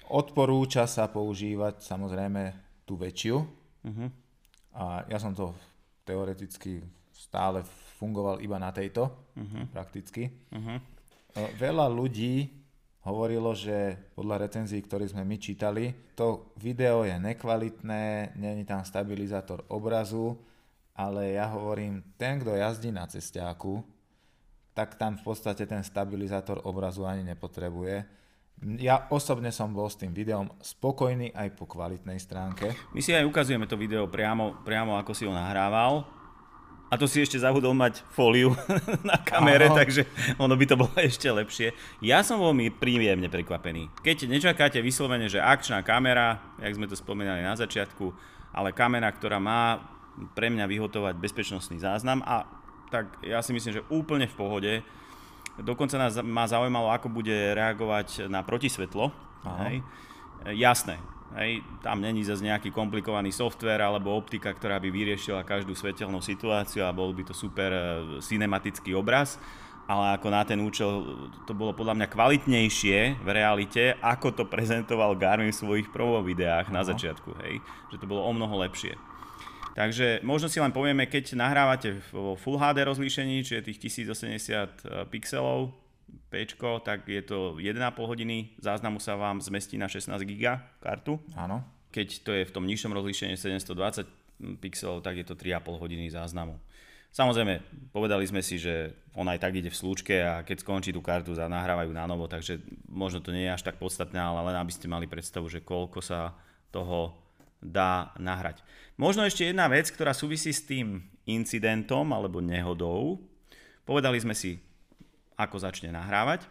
Odporúča 0.09 0.89
sa 0.89 1.13
používať 1.13 1.85
samozrejme 1.85 2.57
tú 2.89 2.97
väčšiu. 2.97 3.37
Uh-huh. 3.37 4.09
A 4.81 5.05
ja 5.05 5.21
som 5.21 5.37
to 5.37 5.53
teoreticky 6.09 6.81
stále 7.13 7.61
fungoval 8.01 8.41
iba 8.41 8.57
na 8.57 8.73
tejto, 8.73 9.29
uh-huh. 9.37 9.69
prakticky. 9.69 10.33
Uh-huh. 10.49 10.81
Veľa 11.61 11.85
ľudí 11.93 12.64
hovorilo, 13.05 13.53
že 13.53 13.95
podľa 14.17 14.49
recenzií, 14.49 14.81
ktoré 14.81 15.05
sme 15.05 15.21
my 15.21 15.37
čítali, 15.37 15.93
to 16.17 16.51
video 16.57 17.05
je 17.05 17.13
nekvalitné, 17.15 18.33
není 18.35 18.65
tam 18.65 18.81
stabilizátor 18.81 19.69
obrazu, 19.69 20.33
ale 20.97 21.37
ja 21.37 21.53
hovorím, 21.53 22.01
ten, 22.17 22.41
kto 22.41 22.57
jazdí 22.57 22.89
na 22.89 23.05
cestiaku, 23.05 23.85
tak 24.73 24.97
tam 24.99 25.15
v 25.15 25.23
podstate 25.23 25.63
ten 25.69 25.85
stabilizátor 25.85 26.65
obrazu 26.65 27.05
ani 27.05 27.23
nepotrebuje. 27.23 28.03
Ja 28.79 29.11
osobne 29.11 29.51
som 29.51 29.75
bol 29.75 29.91
s 29.91 29.99
tým 29.99 30.15
videom 30.15 30.47
spokojný 30.63 31.35
aj 31.35 31.59
po 31.59 31.67
kvalitnej 31.67 32.15
stránke. 32.19 32.71
My 32.95 33.03
si 33.03 33.11
aj 33.11 33.27
ukazujeme 33.27 33.67
to 33.67 33.75
video 33.75 34.07
priamo, 34.07 34.63
priamo 34.63 34.95
ako 34.95 35.11
si 35.11 35.27
ho 35.27 35.33
nahrával 35.35 36.14
a 36.85 36.93
to 37.01 37.09
si 37.09 37.17
ešte 37.17 37.41
zabudol 37.41 37.73
mať 37.73 38.05
fóliu 38.13 38.53
na 39.09 39.17
kamere, 39.17 39.73
Aho. 39.73 39.77
takže 39.77 40.05
ono 40.37 40.53
by 40.53 40.65
to 40.69 40.75
bolo 40.77 40.93
ešte 41.09 41.25
lepšie. 41.27 41.73
Ja 41.99 42.21
som 42.21 42.37
veľmi 42.37 42.69
príjemne 42.77 43.25
prekvapený. 43.27 43.89
Keď 44.05 44.29
nečakáte 44.29 44.77
vyslovene, 44.85 45.25
že 45.25 45.41
akčná 45.41 45.81
kamera, 45.81 46.39
jak 46.61 46.77
sme 46.77 46.85
to 46.85 46.93
spomínali 46.93 47.41
na 47.41 47.57
začiatku, 47.57 48.13
ale 48.53 48.71
kamera, 48.71 49.09
ktorá 49.09 49.41
má 49.41 49.81
pre 50.31 50.47
mňa 50.47 50.63
vyhotovať 50.69 51.15
bezpečnostný 51.19 51.81
záznam 51.81 52.23
a 52.23 52.47
tak 52.93 53.19
ja 53.25 53.41
si 53.43 53.51
myslím, 53.51 53.81
že 53.81 53.87
úplne 53.91 54.29
v 54.29 54.37
pohode. 54.37 54.73
Dokonca 55.59 55.99
nás 55.99 56.15
ma 56.21 56.47
zaujímalo, 56.47 56.93
ako 56.93 57.11
bude 57.11 57.33
reagovať 57.33 58.31
na 58.31 58.45
protisvetlo. 58.45 59.11
Hej. 59.65 59.83
Jasné, 60.55 61.01
Hej, 61.33 61.65
tam 61.81 62.05
není 62.05 62.21
zase 62.21 62.45
nejaký 62.45 62.69
komplikovaný 62.69 63.33
software 63.33 63.81
alebo 63.81 64.13
optika, 64.13 64.53
ktorá 64.53 64.77
by 64.77 64.93
vyriešila 64.93 65.41
každú 65.41 65.73
svetelnú 65.73 66.21
situáciu 66.21 66.85
a 66.85 66.93
bol 66.93 67.11
by 67.11 67.25
to 67.25 67.33
super 67.33 67.73
e, 67.73 67.81
cinematický 68.21 68.93
obraz, 68.93 69.41
ale 69.89 70.15
ako 70.15 70.27
na 70.29 70.45
ten 70.45 70.61
účel 70.61 71.03
to 71.49 71.57
bolo 71.57 71.75
podľa 71.75 71.97
mňa 71.97 72.07
kvalitnejšie 72.13 73.19
v 73.19 73.29
realite, 73.33 73.97
ako 73.99 74.31
to 74.31 74.43
prezentoval 74.45 75.17
Garmin 75.17 75.51
v 75.51 75.59
svojich 75.59 75.89
promo 75.89 76.21
videách 76.21 76.69
na 76.71 76.85
začiatku, 76.85 77.35
hej, 77.41 77.59
že 77.89 77.97
to 77.99 78.05
bolo 78.07 78.23
o 78.23 78.31
mnoho 78.31 78.61
lepšie. 78.61 78.95
Takže 79.75 80.23
možno 80.23 80.47
si 80.47 80.63
len 80.63 80.71
povieme, 80.71 81.03
keď 81.03 81.35
nahrávate 81.35 81.99
vo 82.15 82.39
Full 82.39 82.55
HD 82.55 82.87
rozlíšení, 82.87 83.43
čiže 83.43 83.67
tých 83.75 84.07
1080 84.07 84.31
e, 84.31 85.03
pixelov, 85.11 85.75
P, 86.29 86.45
tak 86.83 87.07
je 87.07 87.21
to 87.21 87.57
1,5 87.57 87.75
hodiny, 87.95 88.55
záznamu 88.59 88.99
sa 88.99 89.15
vám 89.15 89.39
zmestí 89.39 89.79
na 89.79 89.87
16 89.87 90.15
GB 90.23 90.59
kartu. 90.79 91.19
Áno. 91.35 91.63
Keď 91.91 92.07
to 92.27 92.31
je 92.35 92.43
v 92.43 92.53
tom 92.53 92.67
nižšom 92.67 92.91
rozlíšení 92.91 93.39
720 93.39 94.59
pixelov, 94.59 94.99
tak 94.99 95.19
je 95.19 95.25
to 95.25 95.35
3,5 95.39 95.79
hodiny 95.79 96.11
záznamu. 96.11 96.59
Samozrejme, 97.15 97.63
povedali 97.95 98.27
sme 98.27 98.43
si, 98.43 98.59
že 98.59 98.91
on 99.15 99.23
aj 99.31 99.39
tak 99.39 99.55
ide 99.55 99.71
v 99.71 99.79
slúčke 99.79 100.19
a 100.19 100.43
keď 100.43 100.59
skončí 100.59 100.91
tú 100.91 100.99
kartu, 100.99 101.31
nahrávajú 101.31 101.95
na 101.95 102.03
novo, 102.03 102.27
takže 102.27 102.59
možno 102.91 103.23
to 103.23 103.31
nie 103.31 103.47
je 103.47 103.55
až 103.55 103.63
tak 103.63 103.79
podstatné, 103.79 104.19
ale 104.19 104.51
len 104.51 104.59
aby 104.59 104.71
ste 104.75 104.91
mali 104.91 105.07
predstavu, 105.07 105.47
že 105.47 105.63
koľko 105.63 106.03
sa 106.03 106.35
toho 106.75 107.15
dá 107.63 108.11
nahrať. 108.19 108.59
Možno 108.99 109.23
ešte 109.23 109.47
jedna 109.47 109.71
vec, 109.71 109.87
ktorá 109.87 110.11
súvisí 110.11 110.51
s 110.51 110.67
tým 110.67 111.07
incidentom 111.23 112.03
alebo 112.11 112.43
nehodou. 112.43 113.23
Povedali 113.87 114.19
sme 114.19 114.35
si, 114.35 114.59
ako 115.35 115.59
začne 115.59 115.91
nahrávať 115.91 116.47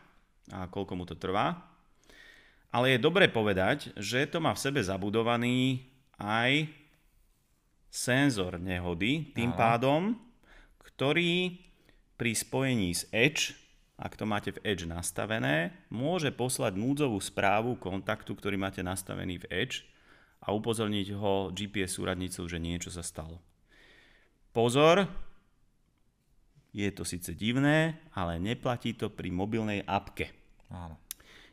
a 0.52 0.68
koľko 0.68 0.92
mu 0.96 1.04
to 1.08 1.16
trvá. 1.16 1.56
Ale 2.74 2.96
je 2.96 3.04
dobre 3.04 3.30
povedať, 3.30 3.94
že 3.96 4.26
to 4.26 4.42
má 4.42 4.52
v 4.52 4.62
sebe 4.62 4.80
zabudovaný 4.82 5.86
aj 6.18 6.68
senzor 7.86 8.58
nehody, 8.58 9.30
tým 9.30 9.54
Aha. 9.54 9.78
pádom, 9.78 10.18
ktorý 10.82 11.54
pri 12.18 12.32
spojení 12.34 12.90
s 12.90 13.06
Edge, 13.14 13.54
ak 13.94 14.18
to 14.18 14.26
máte 14.26 14.50
v 14.50 14.62
Edge 14.66 14.90
nastavené, 14.90 15.86
môže 15.86 16.34
poslať 16.34 16.74
núdzovú 16.74 17.22
správu 17.22 17.78
kontaktu, 17.78 18.34
ktorý 18.34 18.58
máte 18.58 18.82
nastavený 18.82 19.46
v 19.46 19.48
Edge 19.54 19.86
a 20.42 20.50
upozorniť 20.50 21.14
ho 21.14 21.54
GPS 21.54 21.94
súradnicou, 22.02 22.44
že 22.50 22.58
niečo 22.58 22.90
sa 22.90 23.06
stalo. 23.06 23.38
Pozor, 24.50 25.06
je 26.74 26.90
to 26.90 27.06
síce 27.06 27.30
divné, 27.38 28.02
ale 28.10 28.42
neplatí 28.42 28.98
to 28.98 29.06
pri 29.06 29.30
mobilnej 29.30 29.86
apke. 29.86 30.34
Áno. 30.74 30.98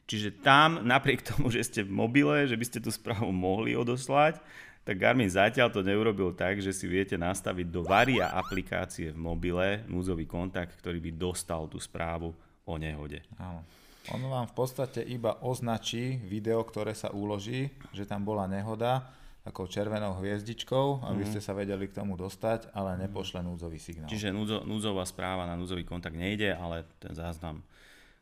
Čiže 0.09 0.41
tam, 0.41 0.81
napriek 0.81 1.21
tomu, 1.21 1.53
že 1.53 1.61
ste 1.61 1.85
v 1.85 1.93
mobile, 1.93 2.49
že 2.49 2.57
by 2.57 2.65
ste 2.65 2.79
tú 2.81 2.89
správu 2.89 3.29
mohli 3.29 3.77
odoslať, 3.77 4.41
tak 4.81 4.97
Garmin 4.97 5.29
zatiaľ 5.29 5.69
to 5.69 5.85
neurobil 5.85 6.33
tak, 6.33 6.57
že 6.57 6.73
si 6.73 6.89
viete 6.89 7.13
nastaviť 7.13 7.69
do 7.69 7.85
varia 7.85 8.33
aplikácie 8.33 9.13
v 9.13 9.19
mobile 9.21 9.85
núzový 9.85 10.25
kontakt, 10.25 10.73
ktorý 10.81 10.97
by 10.97 11.11
dostal 11.13 11.69
tú 11.69 11.77
správu 11.77 12.33
o 12.65 12.73
nehode. 12.81 13.21
Áno. 13.37 13.61
On 14.09 14.17
vám 14.17 14.49
v 14.49 14.57
podstate 14.57 15.05
iba 15.05 15.37
označí 15.45 16.17
video, 16.25 16.65
ktoré 16.65 16.97
sa 16.97 17.13
uloží, 17.13 17.69
že 17.93 18.09
tam 18.09 18.25
bola 18.25 18.49
nehoda, 18.49 19.05
takou 19.41 19.65
červenou 19.65 20.21
hviezdičkou, 20.21 21.01
aby 21.09 21.25
ste 21.25 21.41
sa 21.41 21.57
vedeli 21.57 21.89
k 21.89 21.97
tomu 21.97 22.13
dostať, 22.13 22.69
ale 22.77 22.93
nepošle 23.01 23.41
núdzový 23.41 23.81
signál. 23.81 24.05
Čiže 24.05 24.29
núdzo, 24.29 24.61
núdzová 24.61 25.01
správa 25.09 25.49
na 25.49 25.57
núdzový 25.57 25.81
kontakt 25.81 26.13
nejde, 26.13 26.53
ale 26.53 26.85
ten 27.01 27.17
záznam, 27.17 27.65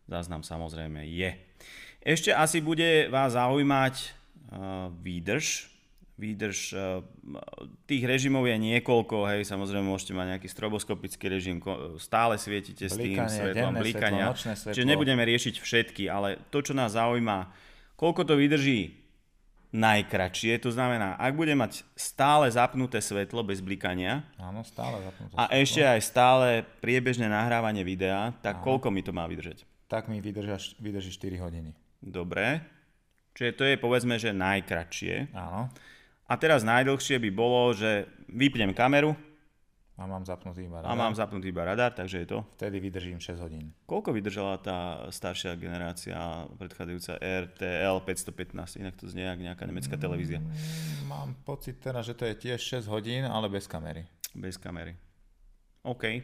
záznam 0.08 0.48
samozrejme 0.48 1.04
je. 1.12 1.36
Ešte 2.00 2.32
asi 2.32 2.64
bude 2.64 3.12
vás 3.12 3.36
zaujímať 3.36 3.96
uh, 4.00 4.88
výdrž. 5.04 5.68
Výdrž 6.16 6.60
uh, 6.72 7.04
tých 7.84 8.04
režimov 8.08 8.48
je 8.48 8.56
niekoľko, 8.56 9.28
hej, 9.28 9.44
samozrejme 9.44 9.84
môžete 9.84 10.16
mať 10.16 10.40
nejaký 10.40 10.48
stroboskopický 10.48 11.28
režim, 11.28 11.60
stále 12.00 12.40
svietite 12.40 12.88
s 12.88 12.96
tým 12.96 13.20
svetlom, 13.28 13.76
blikania. 13.76 14.32
svetlo, 14.32 14.56
svetlo. 14.56 14.76
Čiže 14.76 14.88
nebudeme 14.88 15.24
riešiť 15.28 15.56
všetky, 15.60 16.08
ale 16.08 16.40
to, 16.48 16.64
čo 16.64 16.72
nás 16.72 16.96
zaujíma, 16.96 17.52
koľko 18.00 18.24
to 18.24 18.40
vydrží 18.40 18.99
najkračšie, 19.70 20.58
to 20.58 20.74
znamená, 20.74 21.14
ak 21.16 21.38
bude 21.38 21.54
mať 21.54 21.86
stále 21.94 22.50
zapnuté 22.50 22.98
svetlo 22.98 23.46
bez 23.46 23.62
blikania 23.62 24.26
Áno, 24.42 24.66
stále 24.66 24.98
zapnuté. 25.06 25.34
a 25.38 25.46
svetlo. 25.46 25.62
ešte 25.62 25.82
aj 25.86 26.02
stále 26.02 26.48
priebežné 26.82 27.30
nahrávanie 27.30 27.86
videa, 27.86 28.34
tak 28.42 28.66
koľko 28.66 28.90
mi 28.90 29.06
to 29.06 29.14
má 29.14 29.30
vydržať? 29.30 29.62
Tak 29.86 30.10
mi 30.10 30.22
vydrží, 30.22 30.78
vydrží 30.82 31.10
4 31.14 31.38
hodiny. 31.42 31.70
Dobre. 32.02 32.62
Čiže 33.34 33.52
to 33.58 33.64
je 33.66 33.76
povedzme, 33.78 34.18
že 34.18 34.34
najkračšie. 34.34 35.34
Áno. 35.34 35.70
A 36.30 36.34
teraz 36.38 36.62
najdlhšie 36.62 37.18
by 37.18 37.30
bolo, 37.34 37.74
že 37.74 38.06
vypnem 38.30 38.74
kameru 38.74 39.18
A 40.00 40.08
mám 40.08 40.24
zapnutý 40.24 40.64
iba 40.64 40.80
a 40.80 40.88
radar. 40.88 40.96
mám 40.96 41.12
zapnutý 41.12 41.52
iba 41.52 41.68
radar, 41.68 41.92
takže 41.92 42.24
je 42.24 42.28
to. 42.32 42.40
Vtedy 42.56 42.80
vydržím 42.80 43.20
6 43.20 43.36
hodín. 43.44 43.76
Koľko 43.84 44.16
vydržala 44.16 44.56
tá 44.64 45.04
staršia 45.12 45.60
generácia, 45.60 46.16
predchádzajúca 46.56 47.20
RTL 47.20 47.98
515, 48.08 48.80
inak 48.80 48.96
to 48.96 49.12
znie 49.12 49.28
jak 49.28 49.40
nejaká 49.44 49.68
nemecká 49.68 50.00
televízia, 50.00 50.40
Mám 51.04 51.36
pocit 51.44 51.84
teraz, 51.84 52.08
že 52.08 52.16
to 52.16 52.24
je 52.32 52.36
tiež 52.48 52.80
6 52.80 52.88
hodín, 52.88 53.28
ale 53.28 53.52
bez 53.52 53.68
kamery. 53.68 54.08
bez 54.32 54.56
kamery. 54.56 54.96
OK. 55.84 56.24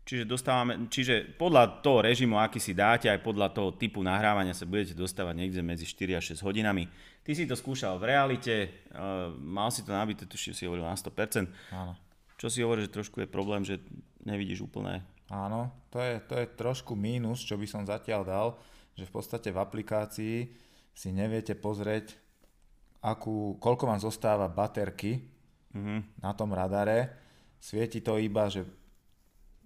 Čiže, 0.00 0.26
dostávame, 0.26 0.90
čiže 0.90 1.38
podľa 1.38 1.80
toho 1.86 2.02
režimu, 2.02 2.36
aký 2.36 2.58
si 2.58 2.74
dáte, 2.74 3.06
aj 3.06 3.22
podľa 3.22 3.52
toho 3.54 3.70
typu 3.78 4.02
nahrávania 4.02 4.56
sa 4.56 4.66
budete 4.66 4.90
dostávať 4.90 5.38
niekde 5.38 5.62
medzi 5.62 5.86
4 5.86 6.18
a 6.18 6.20
6 6.20 6.42
hodinami. 6.42 6.88
Ty 7.22 7.30
si 7.32 7.46
to 7.46 7.54
skúšal 7.54 7.94
v 8.00 8.10
realite, 8.10 8.54
uh, 8.90 9.30
mal 9.38 9.70
si 9.70 9.86
to 9.86 9.92
nabité, 9.94 10.26
tuším 10.26 10.52
si 10.56 10.66
hovoril 10.66 10.82
na 10.82 10.96
100%. 10.98 11.46
Áno. 11.70 11.94
Čo 12.40 12.48
si 12.48 12.64
hovorí, 12.64 12.88
že 12.88 12.96
trošku 12.96 13.20
je 13.20 13.28
problém, 13.28 13.60
že 13.60 13.76
nevidíš 14.24 14.64
úplné. 14.64 15.04
Áno, 15.28 15.68
to 15.92 16.00
je, 16.00 16.16
to 16.24 16.34
je 16.40 16.46
trošku 16.56 16.96
mínus, 16.96 17.44
čo 17.44 17.60
by 17.60 17.68
som 17.68 17.84
zatiaľ 17.84 18.22
dal, 18.24 18.48
že 18.96 19.04
v 19.04 19.12
podstate 19.12 19.52
v 19.52 19.60
aplikácii 19.60 20.36
si 20.90 21.08
neviete 21.12 21.52
pozrieť, 21.52 22.16
akú, 23.04 23.60
koľko 23.60 23.84
vám 23.84 24.00
zostáva 24.00 24.48
baterky 24.48 25.20
Mhm. 25.70 26.18
na 26.18 26.34
tom 26.34 26.50
radare. 26.50 27.14
Svieti 27.60 28.02
to 28.02 28.18
iba, 28.18 28.50
že 28.50 28.66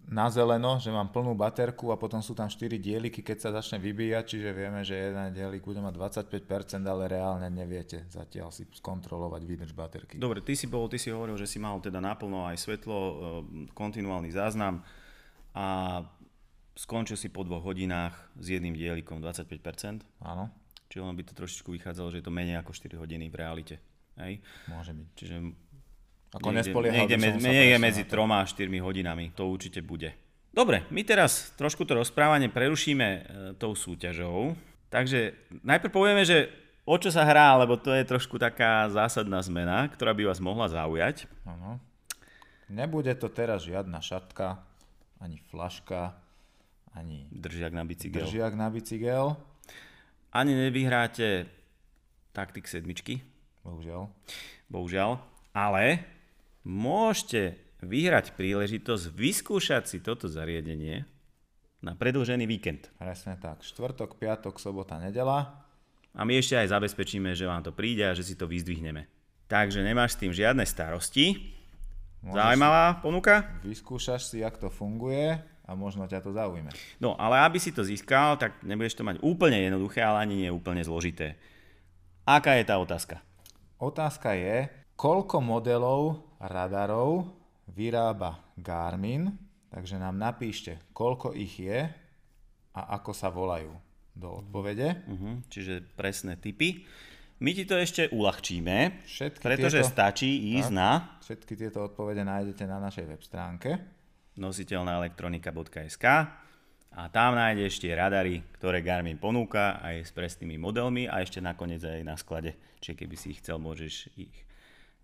na 0.05 0.29
zeleno, 0.29 0.77
že 0.77 0.93
mám 0.93 1.09
plnú 1.09 1.33
baterku 1.33 1.89
a 1.89 1.97
potom 1.97 2.21
sú 2.21 2.37
tam 2.37 2.47
4 2.47 2.77
dieliky, 2.77 3.25
keď 3.25 3.37
sa 3.41 3.51
začne 3.57 3.81
vybíjať, 3.81 4.25
čiže 4.25 4.51
vieme, 4.53 4.85
že 4.85 4.97
jeden 4.97 5.33
dielik 5.33 5.65
bude 5.65 5.81
mať 5.81 6.21
25%, 6.25 6.85
ale 6.85 7.09
reálne 7.09 7.49
neviete 7.49 8.05
zatiaľ 8.13 8.53
si 8.53 8.69
skontrolovať 8.69 9.43
výdrž 9.49 9.73
baterky. 9.73 10.21
Dobre, 10.21 10.45
ty 10.45 10.53
si, 10.53 10.69
bol, 10.69 10.87
ty 10.93 11.01
si 11.01 11.09
hovoril, 11.09 11.41
že 11.41 11.49
si 11.49 11.57
mal 11.57 11.81
teda 11.81 12.05
naplno 12.05 12.45
aj 12.45 12.61
svetlo, 12.61 12.99
e, 13.01 13.15
kontinuálny 13.73 14.29
záznam 14.29 14.85
a 15.57 16.01
skončil 16.77 17.17
si 17.17 17.33
po 17.33 17.41
dvoch 17.47 17.65
hodinách 17.65 18.13
s 18.37 18.47
jedným 18.53 18.77
dielikom 18.77 19.25
25%. 19.25 20.05
Áno, 20.21 20.53
Čiže 20.95 21.11
ono 21.11 21.19
by 21.19 21.27
to 21.27 21.35
trošičku 21.35 21.75
vychádzalo, 21.75 22.15
že 22.15 22.23
je 22.23 22.27
to 22.31 22.31
menej 22.31 22.63
ako 22.63 22.71
4 22.71 23.03
hodiny 23.03 23.27
v 23.27 23.35
realite. 23.35 23.77
Hej? 24.15 24.39
môže 24.71 24.95
byť. 24.95 25.09
Čiže 25.19 25.35
Ako 26.35 26.51
niekde, 26.51 26.59
nespoliehal 26.67 26.97
niekde, 27.07 27.17
sa 27.17 27.49
niekde 27.49 27.79
medzi. 27.79 28.03
3 28.03 28.19
a 28.27 28.43
4 28.43 28.67
hodinami. 28.83 29.31
To 29.39 29.47
určite 29.47 29.81
bude. 29.81 30.11
Dobre, 30.51 30.87
my 30.91 31.03
teraz 31.03 31.55
trošku 31.55 31.83
to 31.83 31.99
rozprávanie 31.99 32.47
prerušíme 32.51 33.09
e, 33.09 33.21
tou 33.59 33.75
súťažou. 33.75 34.55
Takže 34.91 35.35
najprv 35.63 35.91
povieme, 35.91 36.23
že 36.23 36.47
o 36.87 36.95
čo 36.95 37.11
sa 37.11 37.27
hrá, 37.27 37.59
lebo 37.59 37.75
to 37.75 37.91
je 37.91 38.07
trošku 38.07 38.39
taká 38.39 38.87
zásadná 38.87 39.43
zmena, 39.43 39.87
ktorá 39.91 40.15
by 40.15 40.31
vás 40.31 40.39
mohla 40.39 40.71
zaujať. 40.71 41.27
Áno. 41.43 41.83
Nebude 42.71 43.11
to 43.19 43.27
teraz 43.27 43.67
žiadna 43.67 43.99
šatka, 43.99 44.63
ani 45.19 45.43
flaška, 45.51 46.15
ani 46.95 47.27
Držiak 47.35 47.75
na 47.75 47.83
bicykel. 47.83 48.23
držiak 48.23 48.55
na 48.55 48.71
bicykel. 48.71 49.35
Ani 50.31 50.55
nevyhráte 50.55 51.47
taktik 52.35 52.67
sedmičky, 52.67 53.23
Bohužiaľ. 53.63 54.11
bohužiaľ, 54.67 55.19
ale 55.55 56.03
môžete 56.65 57.61
vyhrať 57.85 58.33
príležitosť 58.35 59.13
vyskúšať 59.13 59.85
si 59.87 59.99
toto 60.01 60.27
zariadenie 60.27 61.05
na 61.85 61.93
predlžený 61.93 62.49
víkend. 62.49 62.89
Presne 62.97 63.37
tak. 63.37 63.61
Štvrtok, 63.61 64.17
piatok, 64.17 64.57
sobota, 64.57 64.97
nedela. 64.97 65.69
A 66.17 66.25
my 66.25 66.41
ešte 66.41 66.57
aj 66.57 66.73
zabezpečíme, 66.73 67.37
že 67.37 67.45
vám 67.45 67.61
to 67.61 67.77
príde 67.77 68.09
a 68.09 68.17
že 68.17 68.25
si 68.25 68.35
to 68.35 68.49
vyzdvihneme. 68.49 69.05
Takže 69.45 69.85
nemáš 69.85 70.17
s 70.17 70.21
tým 70.25 70.33
žiadne 70.33 70.65
starosti. 70.65 71.53
Môžeš 72.25 72.41
Zaujímavá 72.41 73.05
ponuka? 73.05 73.61
Vyskúšaš 73.61 74.33
si, 74.33 74.41
jak 74.41 74.57
to 74.57 74.73
funguje 74.73 75.37
a 75.69 75.71
možno 75.77 76.09
ťa 76.09 76.25
to 76.25 76.33
zaujme. 76.33 76.73
No, 76.97 77.13
ale 77.21 77.45
aby 77.45 77.61
si 77.61 77.69
to 77.69 77.85
získal, 77.85 78.41
tak 78.41 78.65
nebudeš 78.65 78.97
to 78.97 79.05
mať 79.05 79.21
úplne 79.21 79.61
jednoduché, 79.61 80.01
ale 80.01 80.25
ani 80.25 80.49
nie 80.49 80.49
úplne 80.49 80.81
zložité. 80.81 81.37
Aká 82.25 82.57
je 82.57 82.65
tá 82.65 82.81
otázka? 82.81 83.21
Otázka 83.77 84.33
je, 84.33 84.73
koľko 84.97 85.45
modelov 85.45 86.25
radarov 86.45 87.33
vyrába 87.73 88.41
Garmin, 88.61 89.33
takže 89.73 89.97
nám 89.97 90.21
napíšte, 90.21 90.93
koľko 90.93 91.33
ich 91.33 91.57
je 91.57 91.89
a 92.75 92.81
ako 93.01 93.13
sa 93.17 93.33
volajú 93.33 93.73
do 94.15 94.45
odpovede. 94.45 95.05
Uh-huh, 95.11 95.43
čiže 95.51 95.83
presné 95.99 96.39
typy. 96.39 96.87
My 97.43 97.51
ti 97.51 97.67
to 97.67 97.75
ešte 97.75 98.15
uľahčíme, 98.15 99.05
Všetky 99.05 99.43
pretože 99.43 99.83
tieto, 99.83 99.91
stačí 99.91 100.31
ísť 100.55 100.71
na 100.71 101.19
všetky 101.19 101.59
tieto 101.59 101.83
odpovede 101.83 102.23
nájdete 102.23 102.65
na 102.65 102.79
našej 102.79 103.05
web 103.11 103.23
stránke. 103.27 103.71
nositeľnaelektronika.sk 104.39 106.05
a 106.95 107.11
tam 107.11 107.35
nájdeš 107.35 107.83
tie 107.83 107.91
radary, 107.91 108.39
ktoré 108.55 108.79
Garmin 108.79 109.19
ponúka 109.19 109.83
aj 109.83 110.07
s 110.07 110.11
presnými 110.15 110.55
modelmi 110.63 111.11
a 111.11 111.27
ešte 111.27 111.43
nakoniec 111.43 111.83
aj 111.83 112.07
na 112.07 112.15
sklade. 112.15 112.55
Čiže 112.79 112.95
keby 113.03 113.17
si 113.19 113.35
ich 113.35 113.43
chcel, 113.43 113.59
môžeš, 113.59 114.15
ich, 114.15 114.31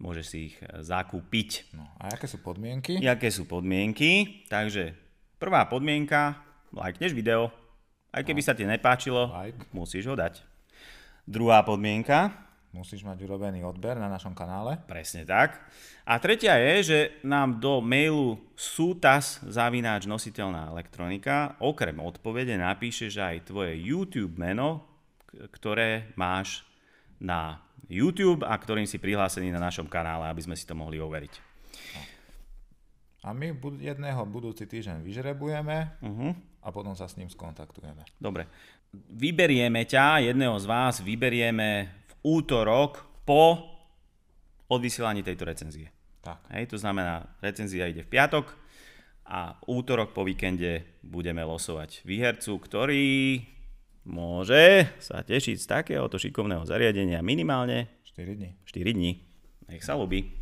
môžeš 0.01 0.25
si 0.27 0.39
ich 0.51 0.57
e, 0.65 0.81
zakúpiť. 0.81 1.77
No 1.77 1.85
a 2.01 2.11
aké 2.11 2.27
sú 2.27 2.41
podmienky? 2.41 2.99
Jaké 2.99 3.29
sú 3.29 3.45
podmienky? 3.45 4.43
Takže 4.49 4.97
prvá 5.37 5.69
podmienka, 5.69 6.41
lajkneš 6.73 7.13
video, 7.13 7.53
aj 8.11 8.27
keby 8.27 8.41
sa 8.43 8.57
ti 8.57 8.67
nepáčilo, 8.67 9.31
Like. 9.31 9.71
musíš 9.71 10.11
ho 10.11 10.17
dať. 10.19 10.43
Druhá 11.29 11.63
podmienka, 11.63 12.51
Musíš 12.71 13.03
mať 13.03 13.27
urobený 13.27 13.67
odber 13.67 13.99
na 13.99 14.07
našom 14.07 14.31
kanále. 14.31 14.79
Presne 14.87 15.27
tak. 15.27 15.59
A 16.07 16.23
tretia 16.23 16.55
je, 16.55 16.75
že 16.87 16.99
nám 17.27 17.59
do 17.59 17.83
mailu 17.83 18.39
sútas 18.55 19.43
zavináč 19.43 20.07
nositeľná 20.07 20.71
elektronika 20.71 21.59
okrem 21.59 21.99
odpovede 21.99 22.55
napíšeš 22.55 23.19
aj 23.19 23.51
tvoje 23.51 23.75
YouTube 23.75 24.39
meno, 24.39 24.87
ktoré 25.51 26.15
máš 26.15 26.63
na 27.19 27.59
YouTube 27.91 28.47
a 28.47 28.55
ktorým 28.55 28.87
si 28.87 29.03
prihlásený 29.03 29.51
na 29.51 29.59
našom 29.59 29.91
kanále, 29.91 30.31
aby 30.31 30.47
sme 30.47 30.55
si 30.55 30.63
to 30.63 30.79
mohli 30.79 31.03
overiť. 31.03 31.51
A 33.27 33.37
my 33.37 33.53
jedného 33.83 34.23
budúci 34.25 34.65
týždeň 34.65 35.05
vyžrebujeme 35.05 36.01
Uh-huh. 36.01 36.33
a 36.65 36.69
potom 36.73 36.97
sa 36.97 37.05
s 37.05 37.21
ním 37.21 37.29
skontaktujeme. 37.29 38.07
Dobre. 38.17 38.49
Vyberieme 38.95 39.85
ťa, 39.85 40.33
jedného 40.33 40.57
z 40.57 40.67
vás 40.67 41.05
vyberieme 41.05 41.91
v 41.91 42.13
útorok 42.25 43.05
po 43.29 43.61
odvysielaní 44.71 45.21
tejto 45.21 45.45
recenzie. 45.45 45.93
Tak. 46.25 46.49
Hej, 46.55 46.73
to 46.73 46.77
znamená, 46.81 47.29
recenzia 47.45 47.91
ide 47.91 48.07
v 48.07 48.13
piatok 48.13 48.57
a 49.29 49.59
útorok 49.69 50.17
po 50.17 50.25
víkende 50.25 50.99
budeme 51.05 51.45
losovať 51.45 52.03
výhercu, 52.09 52.57
ktorý 52.57 53.05
môže 54.11 54.91
sa 54.99 55.23
tešiť 55.23 55.57
z 55.57 55.67
takéhoto 55.71 56.19
šikovného 56.19 56.67
zariadenia 56.67 57.23
minimálne 57.23 57.87
4 58.11 58.35
dní. 58.37 58.51
4 58.67 58.97
dní. 58.99 59.23
Nech 59.71 59.87
sa 59.87 59.95
ľubí. 59.95 60.35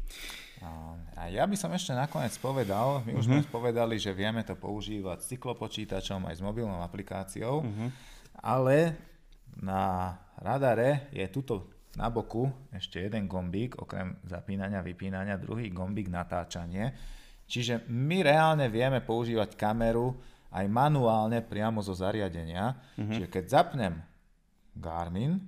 A- 0.65 1.29
ja 1.29 1.45
by 1.45 1.55
som 1.55 1.71
ešte 1.71 1.93
nakoniec 1.93 2.33
povedal, 2.41 3.05
my 3.05 3.13
už 3.15 3.29
sme 3.29 3.45
povedali, 3.47 4.01
že 4.01 4.17
vieme 4.17 4.43
to 4.43 4.57
používať 4.57 5.19
s 5.21 5.29
cyklopočítačom 5.37 6.25
aj 6.25 6.35
s 6.39 6.43
mobilnou 6.43 6.81
aplikáciou, 6.81 7.63
ale 8.39 8.97
na 9.59 10.15
radare 10.39 11.11
je 11.11 11.27
tuto 11.29 11.69
na 11.99 12.07
boku 12.09 12.47
ešte 12.71 13.03
jeden 13.03 13.27
gombík, 13.27 13.75
okrem 13.83 14.15
zapínania, 14.27 14.83
vypínania, 14.83 15.35
druhý 15.35 15.75
gombík 15.75 16.07
natáčanie. 16.07 16.95
Čiže 17.49 17.89
my 17.91 18.23
reálne 18.23 18.71
vieme 18.71 19.03
používať 19.03 19.59
kameru 19.59 20.15
aj 20.53 20.67
manuálne 20.69 21.45
priamo 21.45 21.85
zo 21.85 21.93
zariadenia. 21.93 22.77
Mm-hmm. 22.97 23.13
Čiže 23.15 23.29
keď 23.29 23.45
zapnem 23.49 23.95
Garmin, 24.79 25.37
eh, 25.37 25.43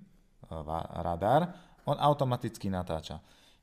radar, 1.01 1.51
on 1.89 1.97
automaticky 1.97 2.69
natáča. 2.69 3.19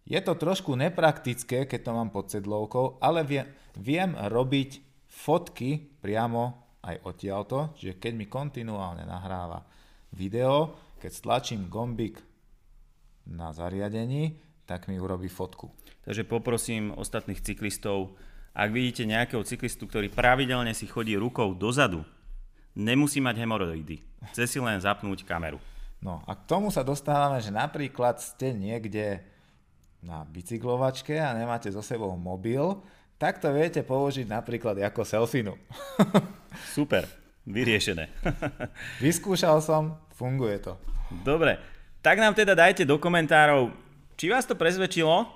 Je 0.07 0.17
to 0.23 0.39
trošku 0.39 0.71
nepraktické, 0.79 1.67
keď 1.67 1.79
to 1.83 1.91
mám 1.91 2.09
pod 2.15 2.31
sedlovkou, 2.31 2.95
ale 3.03 3.27
viem, 3.27 3.43
viem 3.75 4.15
robiť 4.15 4.79
fotky 5.11 5.99
priamo 5.99 6.63
aj 6.87 6.95
odtiaľto, 7.03 7.75
že 7.75 7.99
keď 7.99 8.13
mi 8.15 8.25
kontinuálne 8.31 9.03
nahráva 9.03 9.67
video, 10.15 10.79
keď 11.03 11.11
stlačím 11.11 11.67
gombík 11.67 12.23
na 13.27 13.51
zariadení, 13.51 14.39
tak 14.63 14.87
mi 14.87 14.95
urobí 14.95 15.27
fotku. 15.27 15.71
Takže 16.07 16.23
poprosím 16.23 16.95
ostatných 16.95 17.43
cyklistov, 17.43 18.15
ak 18.57 18.73
vidíte 18.73 19.05
nejakého 19.05 19.45
cyklistu, 19.45 19.85
ktorý 19.85 20.09
pravidelne 20.09 20.73
si 20.73 20.89
chodí 20.89 21.13
rukou 21.13 21.53
dozadu, 21.53 22.01
nemusí 22.73 23.21
mať 23.21 23.45
hemoroidy. 23.45 24.01
Chce 24.33 24.49
si 24.49 24.57
len 24.57 24.81
zapnúť 24.81 25.21
kameru. 25.21 25.61
No 26.01 26.25
a 26.25 26.33
k 26.33 26.41
tomu 26.49 26.73
sa 26.73 26.81
dostávame, 26.81 27.37
že 27.37 27.53
napríklad 27.53 28.17
ste 28.17 28.57
niekde 28.57 29.21
na 30.01 30.25
bicyklovačke 30.25 31.21
a 31.21 31.37
nemáte 31.37 31.69
so 31.69 31.85
sebou 31.85 32.17
mobil, 32.17 32.81
tak 33.21 33.37
to 33.37 33.49
viete 33.53 33.85
použiť 33.85 34.25
napríklad 34.25 34.77
ako 34.81 35.05
selfinu. 35.05 35.53
Super, 36.77 37.05
vyriešené. 37.45 38.09
Vyskúšal 39.05 39.61
som, 39.61 40.01
funguje 40.17 40.57
to. 40.65 40.73
Dobre, 41.21 41.61
tak 42.01 42.17
nám 42.17 42.33
teda 42.33 42.57
dajte 42.57 42.89
do 42.89 42.97
komentárov, 42.97 43.69
či 44.17 44.33
vás 44.33 44.49
to 44.49 44.57
prezvedčilo, 44.57 45.29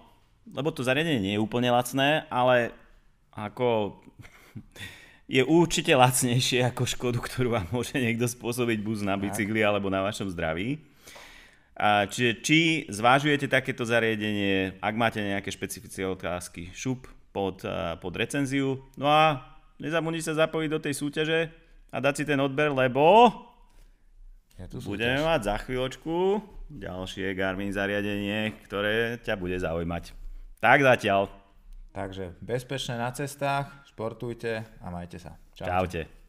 lebo 0.50 0.74
to 0.74 0.82
zariadenie 0.82 1.22
nie 1.22 1.34
je 1.38 1.42
úplne 1.42 1.70
lacné, 1.70 2.26
ale 2.30 2.81
ako 3.36 4.00
je 5.36 5.42
určite 5.48 5.96
lacnejšie 5.96 6.68
ako 6.68 6.84
škodu, 6.84 7.20
ktorú 7.24 7.56
vám 7.56 7.68
môže 7.72 7.96
niekto 7.96 8.28
spôsobiť 8.28 8.80
buď 8.84 8.98
na 9.08 9.16
bicykli 9.16 9.64
alebo 9.64 9.88
na 9.88 10.04
vašom 10.04 10.28
zdraví. 10.32 10.84
A 11.82 12.06
čiže 12.06 12.32
či 12.44 12.60
zvážujete 12.92 13.48
takéto 13.48 13.88
zariadenie, 13.88 14.78
ak 14.84 14.94
máte 14.94 15.24
nejaké 15.24 15.50
špecifické 15.50 16.06
otázky, 16.06 16.70
šup 16.76 17.10
pod, 17.32 17.64
pod 18.04 18.14
recenziu. 18.14 18.86
No 19.00 19.08
a 19.08 19.42
nezabudnite 19.82 20.30
sa 20.30 20.46
zapojiť 20.46 20.70
do 20.70 20.80
tej 20.84 20.94
súťaže 20.94 21.40
a 21.90 21.98
dať 21.98 22.14
si 22.22 22.24
ten 22.28 22.38
odber, 22.38 22.70
lebo 22.70 23.34
ja 24.62 24.70
tu 24.70 24.78
budeme 24.84 25.26
mať 25.26 25.42
za 25.48 25.56
chvíľočku 25.58 26.38
ďalšie 26.70 27.34
Garmin 27.34 27.74
zariadenie, 27.74 28.62
ktoré 28.70 29.18
ťa 29.18 29.34
bude 29.36 29.58
zaujímať. 29.58 30.14
Tak 30.62 30.86
zatiaľ. 30.86 31.41
Takže 31.92 32.40
bezpečné 32.40 32.96
na 32.96 33.12
cestách, 33.12 33.84
športujte 33.92 34.64
a 34.80 34.88
majte 34.88 35.20
sa. 35.20 35.36
Čaute. 35.52 35.72
Čaute. 35.72 36.21